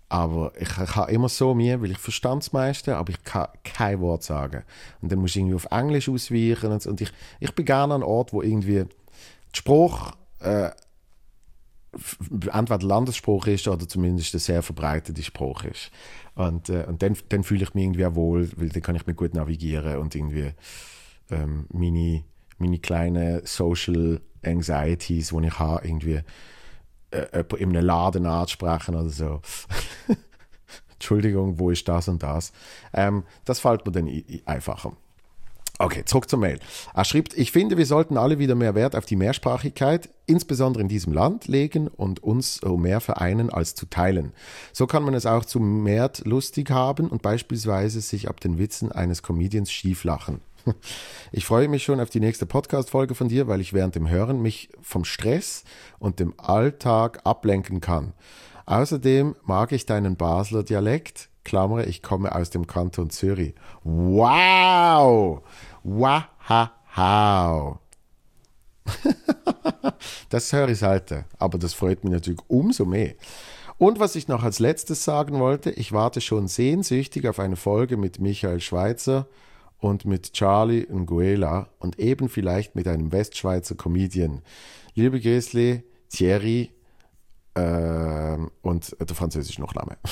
Aber 0.08 0.52
ich, 0.58 0.68
ich 0.68 0.96
habe 0.96 1.10
immer 1.10 1.30
so 1.30 1.54
mir, 1.54 1.80
weil 1.80 1.92
ich 1.92 1.98
verstand 1.98 2.42
das 2.42 2.52
meiste, 2.52 2.96
aber 2.96 3.10
ich 3.10 3.22
kann 3.24 3.48
kein 3.64 4.00
Wort 4.00 4.22
sagen. 4.22 4.62
Und 5.00 5.10
dann 5.10 5.18
muss 5.18 5.30
ich 5.30 5.38
irgendwie 5.38 5.54
auf 5.54 5.68
Englisch 5.70 6.08
ausweichen. 6.08 6.70
Und, 6.70 6.86
und 6.86 7.00
ich, 7.00 7.10
ich 7.40 7.54
bin 7.54 7.64
gerne 7.64 7.94
an 7.94 8.02
einem 8.02 8.10
Ort, 8.10 8.32
wo 8.32 8.42
irgendwie 8.42 8.84
der 8.84 8.88
Spruch 9.54 10.12
äh, 10.42 10.70
entweder 12.52 12.86
Landesspruch 12.86 13.46
ist 13.46 13.68
oder 13.68 13.86
zumindest 13.86 14.34
ein 14.34 14.38
sehr 14.38 14.62
verbreiteter 14.62 15.22
Spruch 15.22 15.64
ist. 15.64 15.90
Und, 16.34 16.70
äh, 16.70 16.84
und 16.86 17.02
dann, 17.02 17.16
dann 17.28 17.44
fühle 17.44 17.64
ich 17.64 17.74
mich 17.74 17.84
irgendwie 17.84 18.06
auch 18.06 18.14
wohl, 18.14 18.50
weil 18.56 18.70
dann 18.70 18.82
kann 18.82 18.96
ich 18.96 19.06
mich 19.06 19.16
gut 19.16 19.34
navigieren 19.34 19.98
und 19.98 20.14
irgendwie 20.14 20.52
ähm, 21.30 21.66
meine, 21.70 22.24
meine 22.58 22.78
kleinen 22.78 23.44
Social 23.44 24.20
Anxieties, 24.44 25.28
die 25.28 25.46
ich 25.46 25.58
habe, 25.58 25.86
irgendwie 25.86 26.20
äh, 27.10 27.44
in 27.58 27.76
einem 27.76 27.84
Laden 27.84 28.26
anzusprechen 28.26 28.94
oder 28.94 29.10
so. 29.10 29.40
Entschuldigung, 30.94 31.58
wo 31.58 31.70
ist 31.70 31.86
das 31.88 32.08
und 32.08 32.22
das? 32.22 32.52
Ähm, 32.92 33.24
das 33.44 33.60
fällt 33.60 33.84
mir 33.84 33.92
dann 33.92 34.08
einfacher. 34.46 34.96
Okay, 35.82 36.04
zurück 36.04 36.30
zur 36.30 36.38
Mail. 36.38 36.60
Er 36.94 37.04
schreibt, 37.04 37.36
ich 37.36 37.50
finde, 37.50 37.76
wir 37.76 37.86
sollten 37.86 38.16
alle 38.16 38.38
wieder 38.38 38.54
mehr 38.54 38.76
Wert 38.76 38.94
auf 38.94 39.04
die 39.04 39.16
Mehrsprachigkeit, 39.16 40.10
insbesondere 40.26 40.80
in 40.80 40.86
diesem 40.86 41.12
Land, 41.12 41.48
legen 41.48 41.88
und 41.88 42.22
uns 42.22 42.60
mehr 42.62 43.00
vereinen 43.00 43.50
als 43.50 43.74
zu 43.74 43.86
teilen. 43.86 44.32
So 44.72 44.86
kann 44.86 45.02
man 45.02 45.14
es 45.14 45.26
auch 45.26 45.44
zu 45.44 45.58
mehr 45.58 46.12
lustig 46.22 46.70
haben 46.70 47.08
und 47.08 47.20
beispielsweise 47.20 48.00
sich 48.00 48.28
ab 48.28 48.38
den 48.38 48.58
Witzen 48.58 48.92
eines 48.92 49.24
Comedians 49.24 49.72
schief 49.72 50.04
lachen. 50.04 50.40
Ich 51.32 51.46
freue 51.46 51.66
mich 51.66 51.82
schon 51.82 51.98
auf 51.98 52.10
die 52.10 52.20
nächste 52.20 52.46
Podcast-Folge 52.46 53.16
von 53.16 53.26
dir, 53.26 53.48
weil 53.48 53.60
ich 53.60 53.72
während 53.72 53.96
dem 53.96 54.08
Hören 54.08 54.40
mich 54.40 54.68
vom 54.82 55.04
Stress 55.04 55.64
und 55.98 56.20
dem 56.20 56.34
Alltag 56.38 57.22
ablenken 57.24 57.80
kann. 57.80 58.12
Außerdem 58.66 59.34
mag 59.44 59.72
ich 59.72 59.86
deinen 59.86 60.16
Basler 60.16 60.62
Dialekt. 60.62 61.30
Klammer, 61.44 61.86
ich 61.86 62.02
komme 62.02 62.34
aus 62.34 62.50
dem 62.50 62.66
Kanton 62.66 63.10
Zürich. 63.10 63.54
Wow! 63.82 65.42
Wow! 65.84 67.78
das 70.28 70.52
höre 70.52 70.68
ich 70.68 70.78
selten, 70.78 71.24
aber 71.38 71.58
das 71.58 71.74
freut 71.74 72.04
mich 72.04 72.12
natürlich 72.12 72.40
umso 72.48 72.84
mehr. 72.84 73.14
Und 73.78 73.98
was 73.98 74.14
ich 74.14 74.28
noch 74.28 74.44
als 74.44 74.58
letztes 74.58 75.02
sagen 75.02 75.40
wollte, 75.40 75.70
ich 75.70 75.92
warte 75.92 76.20
schon 76.20 76.46
sehnsüchtig 76.46 77.26
auf 77.26 77.40
eine 77.40 77.56
Folge 77.56 77.96
mit 77.96 78.20
Michael 78.20 78.60
Schweitzer 78.60 79.26
und 79.78 80.04
mit 80.04 80.32
Charlie 80.34 80.86
Nguela 80.88 81.68
und 81.78 81.98
eben 81.98 82.28
vielleicht 82.28 82.76
mit 82.76 82.86
einem 82.86 83.10
Westschweizer 83.10 83.74
Comedian. 83.74 84.42
Liebe 84.94 85.20
Grüßli, 85.20 85.82
Thierry 86.10 86.70
äh, 87.54 88.36
und 88.62 88.96
der 89.00 89.16
französische 89.16 89.60
Nachname. 89.60 89.96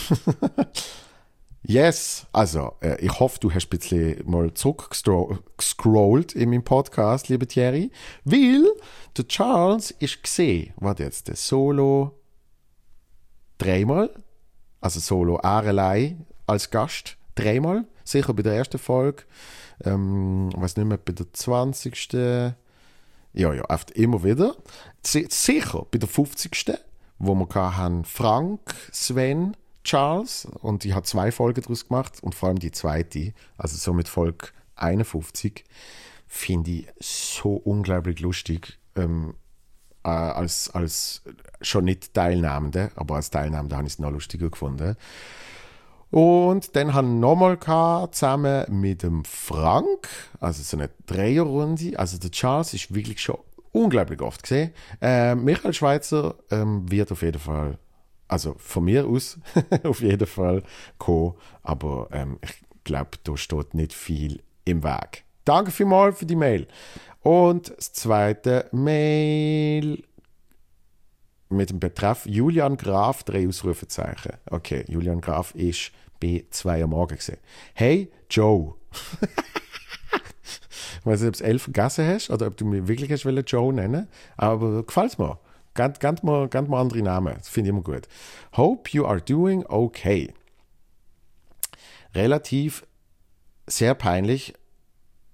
yes, 1.62 2.26
also 2.32 2.74
äh, 2.80 2.96
ich 3.00 3.18
hoffe, 3.20 3.38
du 3.40 3.52
hast 3.52 3.66
ein 3.66 3.78
bisschen 3.78 4.30
mal 4.30 4.52
zurückgescrollt 4.54 6.34
in 6.34 6.50
meinem 6.50 6.64
Podcast, 6.64 7.28
liebe 7.28 7.46
Thierry, 7.46 7.90
weil 8.24 8.64
der 9.16 9.28
Charles 9.28 9.90
ist 9.92 10.22
gesehen, 10.22 10.72
was 10.76 10.98
jetzt, 10.98 11.28
der 11.28 11.36
Solo 11.36 12.18
dreimal, 13.58 14.10
also 14.80 15.00
Solo 15.00 15.40
Arelei 15.42 16.16
als 16.46 16.70
Gast 16.70 17.16
dreimal, 17.34 17.86
sicher 18.04 18.34
bei 18.34 18.42
der 18.42 18.54
ersten 18.54 18.78
Folge, 18.78 19.24
ähm, 19.84 20.50
weiß 20.54 20.76
nicht 20.76 20.86
mehr, 20.86 20.98
bei 20.98 21.12
der 21.12 21.32
20. 21.32 22.12
Ja, 23.32 23.54
ja, 23.54 23.64
oft 23.68 23.92
immer 23.92 24.24
wieder. 24.24 24.56
Sicher 25.02 25.86
bei 25.90 25.98
der 25.98 26.08
50. 26.08 26.72
wo 27.18 27.34
wir 27.34 27.76
haben 27.76 28.04
Frank, 28.04 28.74
Sven, 28.92 29.56
Charles 29.84 30.46
und 30.60 30.84
ich 30.84 30.94
habe 30.94 31.06
zwei 31.06 31.32
Folgen 31.32 31.62
daraus 31.62 31.88
gemacht 31.88 32.22
und 32.22 32.34
vor 32.34 32.48
allem 32.48 32.58
die 32.58 32.70
zweite, 32.70 33.32
also 33.56 33.76
so 33.76 33.92
mit 33.92 34.08
Folge 34.08 34.48
51, 34.76 35.64
finde 36.26 36.70
ich 36.70 36.88
so 37.00 37.54
unglaublich 37.54 38.20
lustig. 38.20 38.78
Ähm, 38.96 39.34
äh, 40.04 40.08
als, 40.08 40.70
als 40.70 41.22
schon 41.60 41.84
nicht 41.84 42.14
Teilnehmende, 42.14 42.90
aber 42.96 43.16
als 43.16 43.30
Teilnehmende 43.30 43.76
habe 43.76 43.86
ich 43.86 43.94
es 43.94 43.98
noch 43.98 44.10
lustiger 44.10 44.48
gefunden. 44.48 44.96
Und 46.10 46.74
dann 46.74 46.94
haben 46.94 47.20
wir 47.20 47.20
nochmal 47.20 48.10
zusammen 48.10 48.64
mit 48.80 49.02
dem 49.04 49.24
Frank, 49.24 50.08
also 50.40 50.62
so 50.62 50.76
eine 50.76 50.90
Dreierrunde. 51.06 51.98
Also 51.98 52.18
der 52.18 52.32
Charles 52.32 52.74
ist 52.74 52.92
wirklich 52.92 53.20
schon 53.20 53.38
unglaublich 53.72 54.20
oft 54.20 54.42
gesehen. 54.42 54.72
Äh, 55.00 55.36
Michael 55.36 55.72
Schweizer 55.72 56.34
ähm, 56.50 56.90
wird 56.90 57.12
auf 57.12 57.22
jeden 57.22 57.38
Fall, 57.38 57.78
also 58.30 58.54
von 58.58 58.84
mir 58.84 59.06
aus 59.06 59.38
auf 59.82 60.00
jeden 60.00 60.26
Fall 60.26 60.62
kommen, 60.98 61.34
aber 61.62 62.08
ähm, 62.12 62.38
ich 62.42 62.54
glaube, 62.84 63.10
da 63.24 63.36
steht 63.36 63.74
nicht 63.74 63.92
viel 63.92 64.42
im 64.64 64.82
Weg. 64.84 65.24
Danke 65.44 65.70
vielmals 65.70 66.18
für 66.18 66.26
die 66.26 66.36
Mail. 66.36 66.66
Und 67.22 67.74
das 67.76 67.92
zweite 67.92 68.68
Mail 68.72 70.02
mit 71.48 71.70
dem 71.70 71.80
Betreff 71.80 72.24
Julian 72.26 72.76
Graf, 72.76 73.24
drei 73.24 73.48
Ausrufezeichen. 73.48 74.32
Okay, 74.48 74.84
Julian 74.86 75.20
Graf 75.20 75.54
ist 75.54 75.90
B2 76.22 76.84
am 76.84 76.90
Morgen 76.90 77.16
gesehen. 77.16 77.38
Hey, 77.74 78.12
Joe. 78.30 78.74
ich 81.00 81.06
weiß 81.06 81.20
nicht, 81.20 81.28
ob 81.28 81.36
du 81.36 81.44
elf 81.44 81.62
vergessen 81.62 82.06
hast 82.06 82.30
oder 82.30 82.46
ob 82.46 82.56
du 82.56 82.64
mir 82.64 82.86
wirklich 82.86 83.10
hast 83.10 83.24
Joe 83.24 83.72
nennen 83.72 84.06
aber 84.36 84.84
gefällt 84.84 85.18
mir. 85.18 85.38
Ganz, 85.74 85.98
ganz, 85.98 86.22
mal, 86.22 86.48
ganz 86.48 86.68
mal 86.68 86.80
andere 86.80 87.02
Namen. 87.02 87.34
Das 87.36 87.48
finde 87.48 87.68
ich 87.68 87.74
immer 87.74 87.82
gut. 87.82 88.08
Hope 88.56 88.90
you 88.90 89.06
are 89.06 89.20
doing 89.20 89.64
okay. 89.66 90.34
Relativ 92.14 92.86
sehr 93.66 93.94
peinlich 93.94 94.54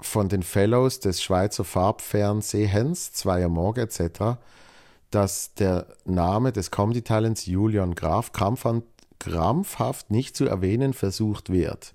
von 0.00 0.28
den 0.28 0.42
Fellows 0.42 1.00
des 1.00 1.22
Schweizer 1.22 1.64
Farbfernsehens, 1.64 3.12
Zweier 3.12 3.48
Morgen 3.48 3.80
etc., 3.80 4.38
dass 5.10 5.54
der 5.54 5.86
Name 6.04 6.52
des 6.52 6.70
Comedy-Talents 6.70 7.46
Julian 7.46 7.94
Graf 7.94 8.32
krampfhaft 8.32 10.10
nicht 10.10 10.36
zu 10.36 10.46
erwähnen 10.46 10.92
versucht 10.92 11.50
wird. 11.50 11.94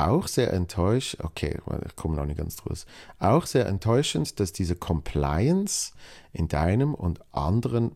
Auch 0.00 0.28
sehr 0.28 0.54
enttäuscht, 0.54 1.18
okay, 1.22 1.58
ich 1.84 1.94
komme 1.94 2.16
noch 2.16 2.24
nicht 2.24 2.38
ganz 2.38 2.56
draus. 2.56 2.86
Auch 3.18 3.44
sehr 3.44 3.66
enttäuschend, 3.66 4.40
dass 4.40 4.50
diese 4.50 4.74
Compliance 4.74 5.92
in 6.32 6.48
deinem 6.48 6.94
und 6.94 7.20
anderen 7.34 7.92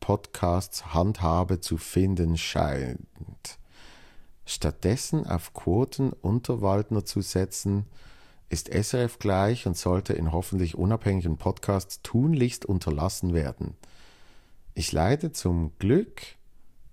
Podcasts 0.00 0.92
Handhabe 0.92 1.60
zu 1.60 1.76
finden 1.76 2.36
scheint. 2.36 3.06
Stattdessen 4.44 5.24
auf 5.24 5.54
Quoten 5.54 6.12
unter 6.12 6.60
Waldner 6.62 7.04
zu 7.04 7.20
setzen, 7.20 7.86
ist 8.48 8.68
SRF 8.74 9.20
gleich 9.20 9.68
und 9.68 9.76
sollte 9.76 10.14
in 10.14 10.32
hoffentlich 10.32 10.74
unabhängigen 10.74 11.38
Podcasts 11.38 12.02
tunlichst 12.02 12.64
unterlassen 12.64 13.34
werden. 13.34 13.76
Ich 14.74 14.90
leide 14.90 15.30
zum 15.30 15.70
Glück, 15.78 16.22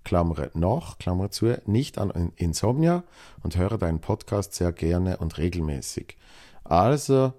Klammer 0.04 0.50
noch, 0.54 0.98
Klammer 0.98 1.30
zu, 1.30 1.60
nicht 1.66 1.98
an 1.98 2.32
Insomnia 2.36 3.04
und 3.42 3.56
höre 3.56 3.78
deinen 3.78 4.00
Podcast 4.00 4.54
sehr 4.54 4.72
gerne 4.72 5.18
und 5.18 5.38
regelmäßig. 5.38 6.16
Also, 6.64 7.32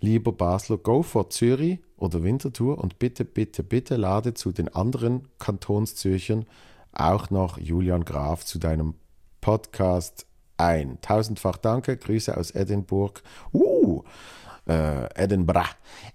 lieber 0.00 0.32
Basler, 0.32 0.78
go 0.78 1.02
for 1.02 1.30
Zürich 1.30 1.78
oder 1.96 2.22
Winterthur 2.22 2.78
und 2.78 2.98
bitte, 2.98 3.24
bitte, 3.24 3.62
bitte 3.62 3.96
lade 3.96 4.34
zu 4.34 4.52
den 4.52 4.68
anderen 4.74 5.28
Kantonszürchern 5.38 6.46
auch 6.92 7.30
noch 7.30 7.58
Julian 7.58 8.04
Graf 8.04 8.44
zu 8.44 8.58
deinem 8.58 8.94
Podcast 9.40 10.26
ein. 10.56 10.98
Tausendfach 11.00 11.56
danke, 11.56 11.96
Grüße 11.96 12.36
aus 12.36 12.50
Edinburgh. 12.50 13.20
Uh, 13.52 14.02
äh, 14.66 15.06
Edinburgh. 15.14 15.70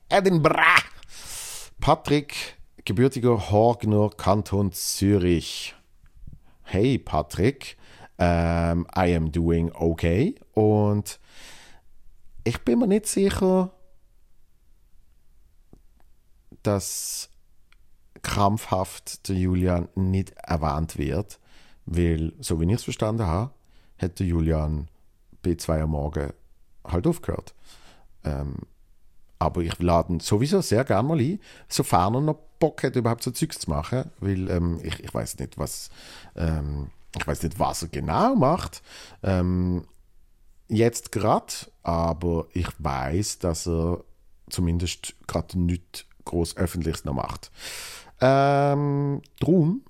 Edinburgh. 0.09 0.83
Patrick, 1.79 2.56
gebürtiger 2.87 3.51
Horgner, 3.51 4.09
Kanton 4.09 4.71
Zürich. 4.71 5.75
Hey 6.63 6.97
Patrick, 6.97 7.75
ähm, 8.17 8.87
I 8.95 9.13
am 9.13 9.33
doing 9.33 9.73
okay. 9.73 10.35
Und 10.53 11.19
ich 12.45 12.63
bin 12.63 12.79
mir 12.79 12.87
nicht 12.87 13.07
sicher, 13.07 13.71
dass 16.63 17.29
krampfhaft 18.21 19.27
der 19.27 19.35
Julian 19.35 19.89
nicht 19.95 20.31
erwähnt 20.37 20.97
wird, 20.97 21.41
weil, 21.85 22.31
so 22.39 22.61
wie 22.61 22.67
ich 22.67 22.71
es 22.71 22.83
verstanden 22.85 23.25
habe, 23.25 23.51
hätte 23.97 24.23
Julian 24.23 24.87
B2 25.43 25.81
am 25.81 25.89
Morgen 25.89 26.31
halt 26.85 27.05
aufgehört. 27.05 27.53
Ähm, 28.23 28.59
aber 29.39 29.61
ich 29.61 29.77
lade 29.79 30.13
ihn 30.13 30.19
sowieso 30.19 30.61
sehr 30.61 30.83
gerne 30.83 31.07
mal 31.07 31.19
ein, 31.19 31.39
sofern 31.67 32.15
er 32.15 32.21
noch 32.21 32.39
Bock 32.59 32.83
hat, 32.83 32.95
überhaupt 32.95 33.23
so 33.23 33.31
Zeugs 33.31 33.59
zu 33.59 33.69
machen, 33.69 34.09
weil 34.19 34.49
ähm, 34.49 34.79
ich, 34.83 34.99
ich 34.99 35.13
weiß 35.13 35.37
nicht, 35.39 35.57
was, 35.57 35.89
ähm, 36.35 36.87
ich 37.15 37.25
weiß 37.27 37.43
nicht, 37.43 37.59
was 37.59 37.83
er 37.83 37.89
genau 37.89 38.35
macht. 38.35 38.81
Ähm, 39.21 39.85
jetzt 40.67 41.11
gerade, 41.11 41.53
aber 41.83 42.47
ich 42.53 42.67
weiß, 42.79 43.39
dass 43.39 43.67
er 43.67 44.03
zumindest 44.49 45.13
gerade 45.27 45.59
nichts 45.59 46.05
groß 46.25 46.57
Öffentliches 46.57 47.05
noch 47.05 47.13
macht. 47.13 47.51
Ähm, 48.19 49.21
drum, 49.39 49.83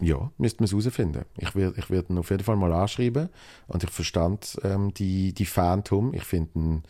ja, 0.00 0.30
müsste 0.38 0.62
man 0.62 0.64
es 0.66 0.72
herausfinden. 0.72 1.24
Ich 1.36 1.54
werde 1.54 1.78
ich 1.78 1.90
werd 1.90 2.10
ihn 2.10 2.18
auf 2.18 2.30
jeden 2.30 2.44
Fall 2.44 2.56
mal 2.56 2.72
anschreiben 2.72 3.28
und 3.66 3.82
ich 3.82 3.90
verstand 3.90 4.58
ähm, 4.62 4.94
die, 4.94 5.32
die 5.32 5.46
Phantom. 5.46 6.14
Ich 6.14 6.24
finde 6.24 6.50
ihn 6.58 6.82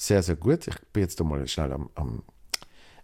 sehr, 0.00 0.22
sehr 0.22 0.36
gut. 0.36 0.66
Ich 0.66 0.78
bin 0.94 1.02
jetzt 1.02 1.22
mal 1.22 1.46
schnell 1.46 1.72
am, 1.72 1.90
am 1.94 2.22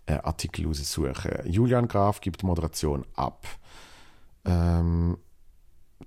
äh, 0.06 0.14
Artikel 0.14 0.66
raussuchen. 0.66 1.14
Julian 1.44 1.88
Graf 1.88 2.22
gibt 2.22 2.42
Moderation 2.42 3.04
ab. 3.14 3.46
Ähm, 4.46 5.18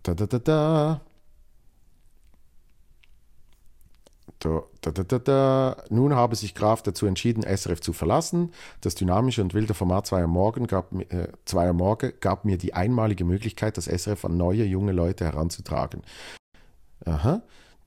da, 0.01 0.15
da, 0.15 0.25
da. 0.25 1.01
Da, 4.39 4.63
da, 4.81 4.91
da, 4.91 5.03
da, 5.03 5.19
da. 5.19 5.83
Nun 5.91 6.15
habe 6.15 6.35
sich 6.35 6.55
Graf 6.55 6.81
dazu 6.81 7.05
entschieden, 7.05 7.43
SRF 7.43 7.81
zu 7.81 7.93
verlassen. 7.93 8.51
Das 8.81 8.95
dynamische 8.95 9.43
und 9.43 9.53
wilde 9.53 9.75
Format 9.75 10.07
Zweier 10.07 10.25
Morgen 10.25 10.65
gab, 10.65 10.91
äh, 11.11 11.27
Zweier 11.45 11.73
Morgen 11.73 12.13
gab 12.19 12.45
mir 12.45 12.57
die 12.57 12.73
einmalige 12.73 13.25
Möglichkeit, 13.25 13.77
das 13.77 13.85
SRF 13.85 14.25
an 14.25 14.37
neue, 14.37 14.63
junge 14.63 14.93
Leute 14.93 15.25
heranzutragen. 15.25 16.01
Aha. 17.05 17.43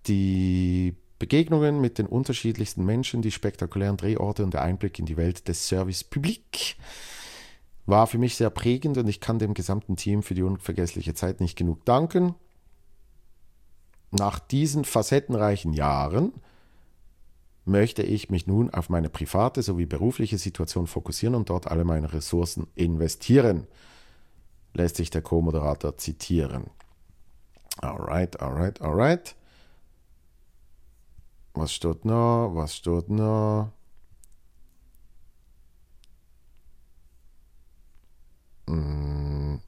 Die 0.06 1.01
Begegnungen 1.22 1.80
mit 1.80 1.98
den 1.98 2.06
unterschiedlichsten 2.06 2.84
Menschen, 2.84 3.22
die 3.22 3.30
spektakulären 3.30 3.96
Drehorte 3.96 4.42
und 4.42 4.54
der 4.54 4.62
Einblick 4.62 4.98
in 4.98 5.06
die 5.06 5.16
Welt 5.16 5.46
des 5.46 5.68
Service 5.68 6.02
Public 6.02 6.74
war 7.86 8.08
für 8.08 8.18
mich 8.18 8.34
sehr 8.34 8.50
prägend 8.50 8.98
und 8.98 9.06
ich 9.06 9.20
kann 9.20 9.38
dem 9.38 9.54
gesamten 9.54 9.94
Team 9.94 10.24
für 10.24 10.34
die 10.34 10.42
unvergessliche 10.42 11.14
Zeit 11.14 11.38
nicht 11.38 11.56
genug 11.56 11.84
danken. 11.84 12.34
Nach 14.10 14.40
diesen 14.40 14.84
facettenreichen 14.84 15.74
Jahren 15.74 16.32
möchte 17.64 18.02
ich 18.02 18.28
mich 18.28 18.48
nun 18.48 18.74
auf 18.74 18.88
meine 18.88 19.08
private 19.08 19.62
sowie 19.62 19.86
berufliche 19.86 20.38
Situation 20.38 20.88
fokussieren 20.88 21.36
und 21.36 21.50
dort 21.50 21.68
alle 21.68 21.84
meine 21.84 22.12
Ressourcen 22.12 22.66
investieren, 22.74 23.68
lässt 24.74 24.96
sich 24.96 25.10
der 25.10 25.22
Co-Moderator 25.22 25.96
zitieren. 25.98 26.64
Alright, 27.80 28.40
alright, 28.40 28.82
alright. 28.82 29.36
Was 31.54 31.72
steht 31.72 32.04
noch? 32.04 32.52
Was 32.54 32.76
steht 32.76 33.10
noch? 33.10 33.72
Hm, 38.68 39.60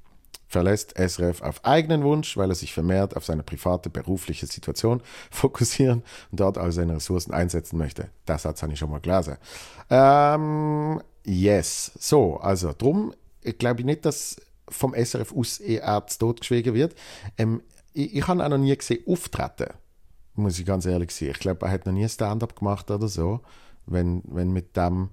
verlässt 0.49 0.95
SRF 0.97 1.43
auf 1.43 1.65
eigenen 1.65 2.03
Wunsch, 2.05 2.37
weil 2.37 2.51
er 2.51 2.55
sich 2.55 2.73
vermehrt 2.73 3.17
auf 3.17 3.25
seine 3.25 3.43
private 3.43 3.91
berufliche 3.91 4.47
Situation 4.47 5.03
fokussieren 5.31 6.03
und 6.31 6.41
dort 6.41 6.59
all 6.59 6.73
seine 6.73 6.97
Ressourcen 6.97 7.35
einsetzen 7.35 7.77
möchte. 7.77 8.09
Das 8.25 8.45
hat 8.45 8.63
ich 8.63 8.79
schon 8.79 8.91
mal 8.91 9.01
gelesen. 9.01 9.37
Ähm, 9.91 11.03
yes. 11.25 11.93
So, 11.99 12.39
also 12.39 12.73
drum 12.77 13.13
glaube 13.59 13.81
ich 13.81 13.87
nicht, 13.87 14.07
dass 14.07 14.37
vom 14.69 14.95
SRF 14.95 15.35
aus 15.37 15.59
eher 15.59 16.07
zu 16.07 16.19
Tod 16.19 16.41
geschwiegen 16.41 16.73
wird. 16.73 16.95
Ähm, 17.37 17.63
ich, 17.93 18.17
ich 18.17 18.27
habe 18.27 18.43
auch 18.43 18.49
noch 18.49 18.59
nie 18.59 18.75
gesehen 18.75 19.05
auftreten 19.07 19.75
muss 20.35 20.59
ich 20.59 20.67
ganz 20.67 20.87
ehrlich 20.87 21.11
sein. 21.11 21.31
Ich 21.31 21.39
glaube, 21.39 21.67
er 21.67 21.73
hat 21.73 21.87
noch 21.87 21.93
nie 21.93 22.09
Stand-up 22.09 22.57
gemacht 22.57 22.91
oder 22.91 23.09
so, 23.09 23.41
wenn, 23.87 24.23
wenn 24.27 24.53
mit 24.53 24.77
dem 24.77 25.11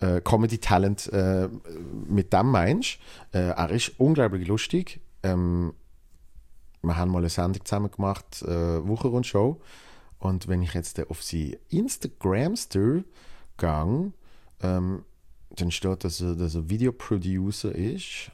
äh, 0.00 0.20
Comedy-Talent 0.20 1.12
äh, 1.12 1.48
mit 2.08 2.32
dem 2.32 2.50
meinst. 2.50 2.98
Äh, 3.32 3.50
er 3.50 3.70
ist 3.70 3.92
unglaublich 3.98 4.46
lustig. 4.46 5.00
Ähm, 5.22 5.74
wir 6.82 6.96
haben 6.96 7.10
mal 7.10 7.18
eine 7.18 7.30
Sendung 7.30 7.64
zusammen 7.64 7.90
gemacht, 7.90 8.42
äh, 8.42 8.86
Wochenrundshow. 8.86 9.60
Und 10.18 10.48
wenn 10.48 10.62
ich 10.62 10.74
jetzt 10.74 10.98
auf 11.10 11.22
sie 11.22 11.58
Instagramster 11.68 13.04
gehe, 13.56 14.12
ähm, 14.62 15.04
dann 15.50 15.70
steht, 15.70 16.04
dass 16.04 16.20
er, 16.20 16.34
dass 16.34 16.54
er 16.54 16.68
Videoproducer 16.68 17.74
ist. 17.74 18.30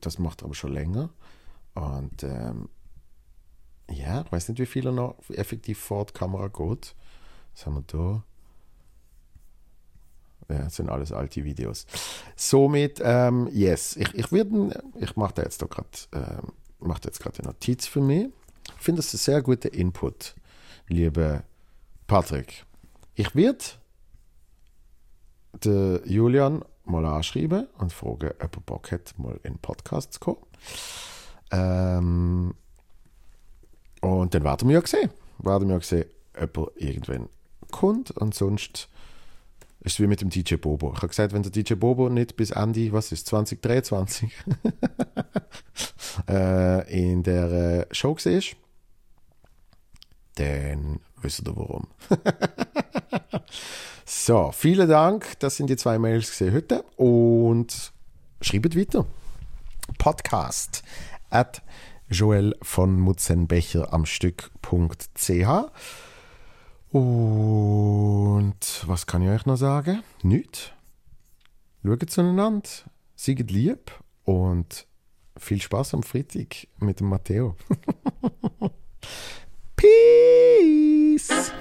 Das 0.00 0.18
macht 0.18 0.42
er 0.42 0.46
aber 0.46 0.54
schon 0.54 0.72
länger. 0.72 1.10
Und 1.74 2.22
ähm, 2.24 2.68
ja, 3.90 4.22
ich 4.22 4.32
weiß 4.32 4.48
nicht, 4.48 4.58
wie 4.58 4.66
viel 4.66 4.86
er 4.86 4.92
noch 4.92 5.16
effektiv 5.30 5.78
vor 5.78 6.06
die 6.06 6.12
Kamera 6.12 6.48
geht. 6.48 6.94
Was 7.54 7.66
haben 7.66 7.76
wir 7.76 7.84
da? 7.86 8.22
Ja, 10.50 10.64
das 10.64 10.76
sind 10.76 10.88
alles 10.88 11.12
alte 11.12 11.44
Videos. 11.44 11.86
Somit, 12.36 13.00
ähm, 13.02 13.48
yes, 13.52 13.96
ich, 13.96 14.14
ich 14.14 14.32
würde, 14.32 14.82
ich 14.98 15.16
mache 15.16 15.34
da 15.34 15.42
jetzt 15.42 15.58
gerade, 15.58 15.88
ähm, 16.12 16.52
mache 16.78 17.02
jetzt 17.04 17.20
gerade 17.20 17.38
eine 17.40 17.48
Notiz 17.48 17.86
für 17.86 18.00
mich. 18.00 18.28
Ich 18.76 18.82
finde 18.82 19.00
das 19.02 19.12
ein 19.12 19.18
sehr 19.18 19.42
guter 19.42 19.72
Input, 19.72 20.34
liebe 20.86 21.42
Patrick. 22.06 22.64
Ich 23.14 23.34
werde 23.34 23.64
den 25.64 26.00
Julian 26.04 26.64
mal 26.84 27.04
anschreiben 27.04 27.66
und 27.78 27.92
fragen, 27.92 28.30
ob 28.40 28.56
er 28.56 28.62
Bock 28.64 28.92
hat, 28.92 29.14
mal 29.18 29.38
in 29.42 29.54
den 29.54 29.58
Podcast 29.58 30.14
zu 30.14 30.20
kommen. 30.20 30.46
Ähm, 31.50 32.54
und 34.00 34.34
dann 34.34 34.44
werden 34.44 34.68
wir 34.68 34.80
ja 34.80 34.86
sehen. 34.86 35.10
Werden 35.38 35.68
wir 35.68 35.76
ja 35.76 35.82
sehen, 35.82 36.06
ob 36.40 36.56
er 36.56 36.68
irgendwann 36.76 37.28
kommt. 37.70 38.10
Und 38.12 38.34
sonst 38.34 38.88
ist 39.80 39.94
es 39.94 40.00
wie 40.00 40.06
mit 40.06 40.20
dem 40.20 40.30
DJ 40.30 40.56
Bobo. 40.56 40.92
Ich 40.92 40.98
habe 40.98 41.08
gesagt, 41.08 41.32
wenn 41.32 41.42
der 41.42 41.52
DJ 41.52 41.74
Bobo 41.74 42.08
nicht 42.08 42.36
bis 42.36 42.50
Ende, 42.50 42.92
was 42.92 43.12
ist 43.12 43.26
2023, 43.26 44.32
äh, 46.28 47.10
in 47.10 47.22
der 47.22 47.52
äh, 47.90 47.94
Show 47.94 48.16
war, 48.16 48.42
dann 50.34 51.00
wisst 51.20 51.40
ihr 51.46 51.56
warum. 51.56 51.88
so, 54.04 54.52
vielen 54.52 54.88
Dank. 54.88 55.38
Das 55.40 55.56
sind 55.56 55.68
die 55.70 55.76
zwei 55.76 55.98
Mails 55.98 56.30
gesehen 56.30 56.54
heute. 56.54 56.84
Und 56.96 57.92
schreibt 58.40 58.76
weiter. 58.76 59.06
Podcast 59.96 60.82
at 61.30 61.62
Joel 62.10 62.56
von 62.62 62.98
Mutzenbecher 62.98 63.92
am 63.92 64.06
Stück.ch. 64.06 65.48
Und 66.90 68.84
was 68.86 69.06
kann 69.06 69.22
ich 69.22 69.28
euch 69.28 69.46
noch 69.46 69.56
sagen? 69.56 70.02
Nicht. 70.22 70.74
Schaut 71.84 72.10
zueinander, 72.10 72.68
seid 73.14 73.50
lieb 73.50 73.92
und 74.24 74.86
viel 75.36 75.60
Spaß 75.60 75.94
am 75.94 76.02
Freitag 76.02 76.66
mit 76.78 77.00
dem 77.00 77.08
Matteo. 77.08 77.56
Peace! 79.76 81.52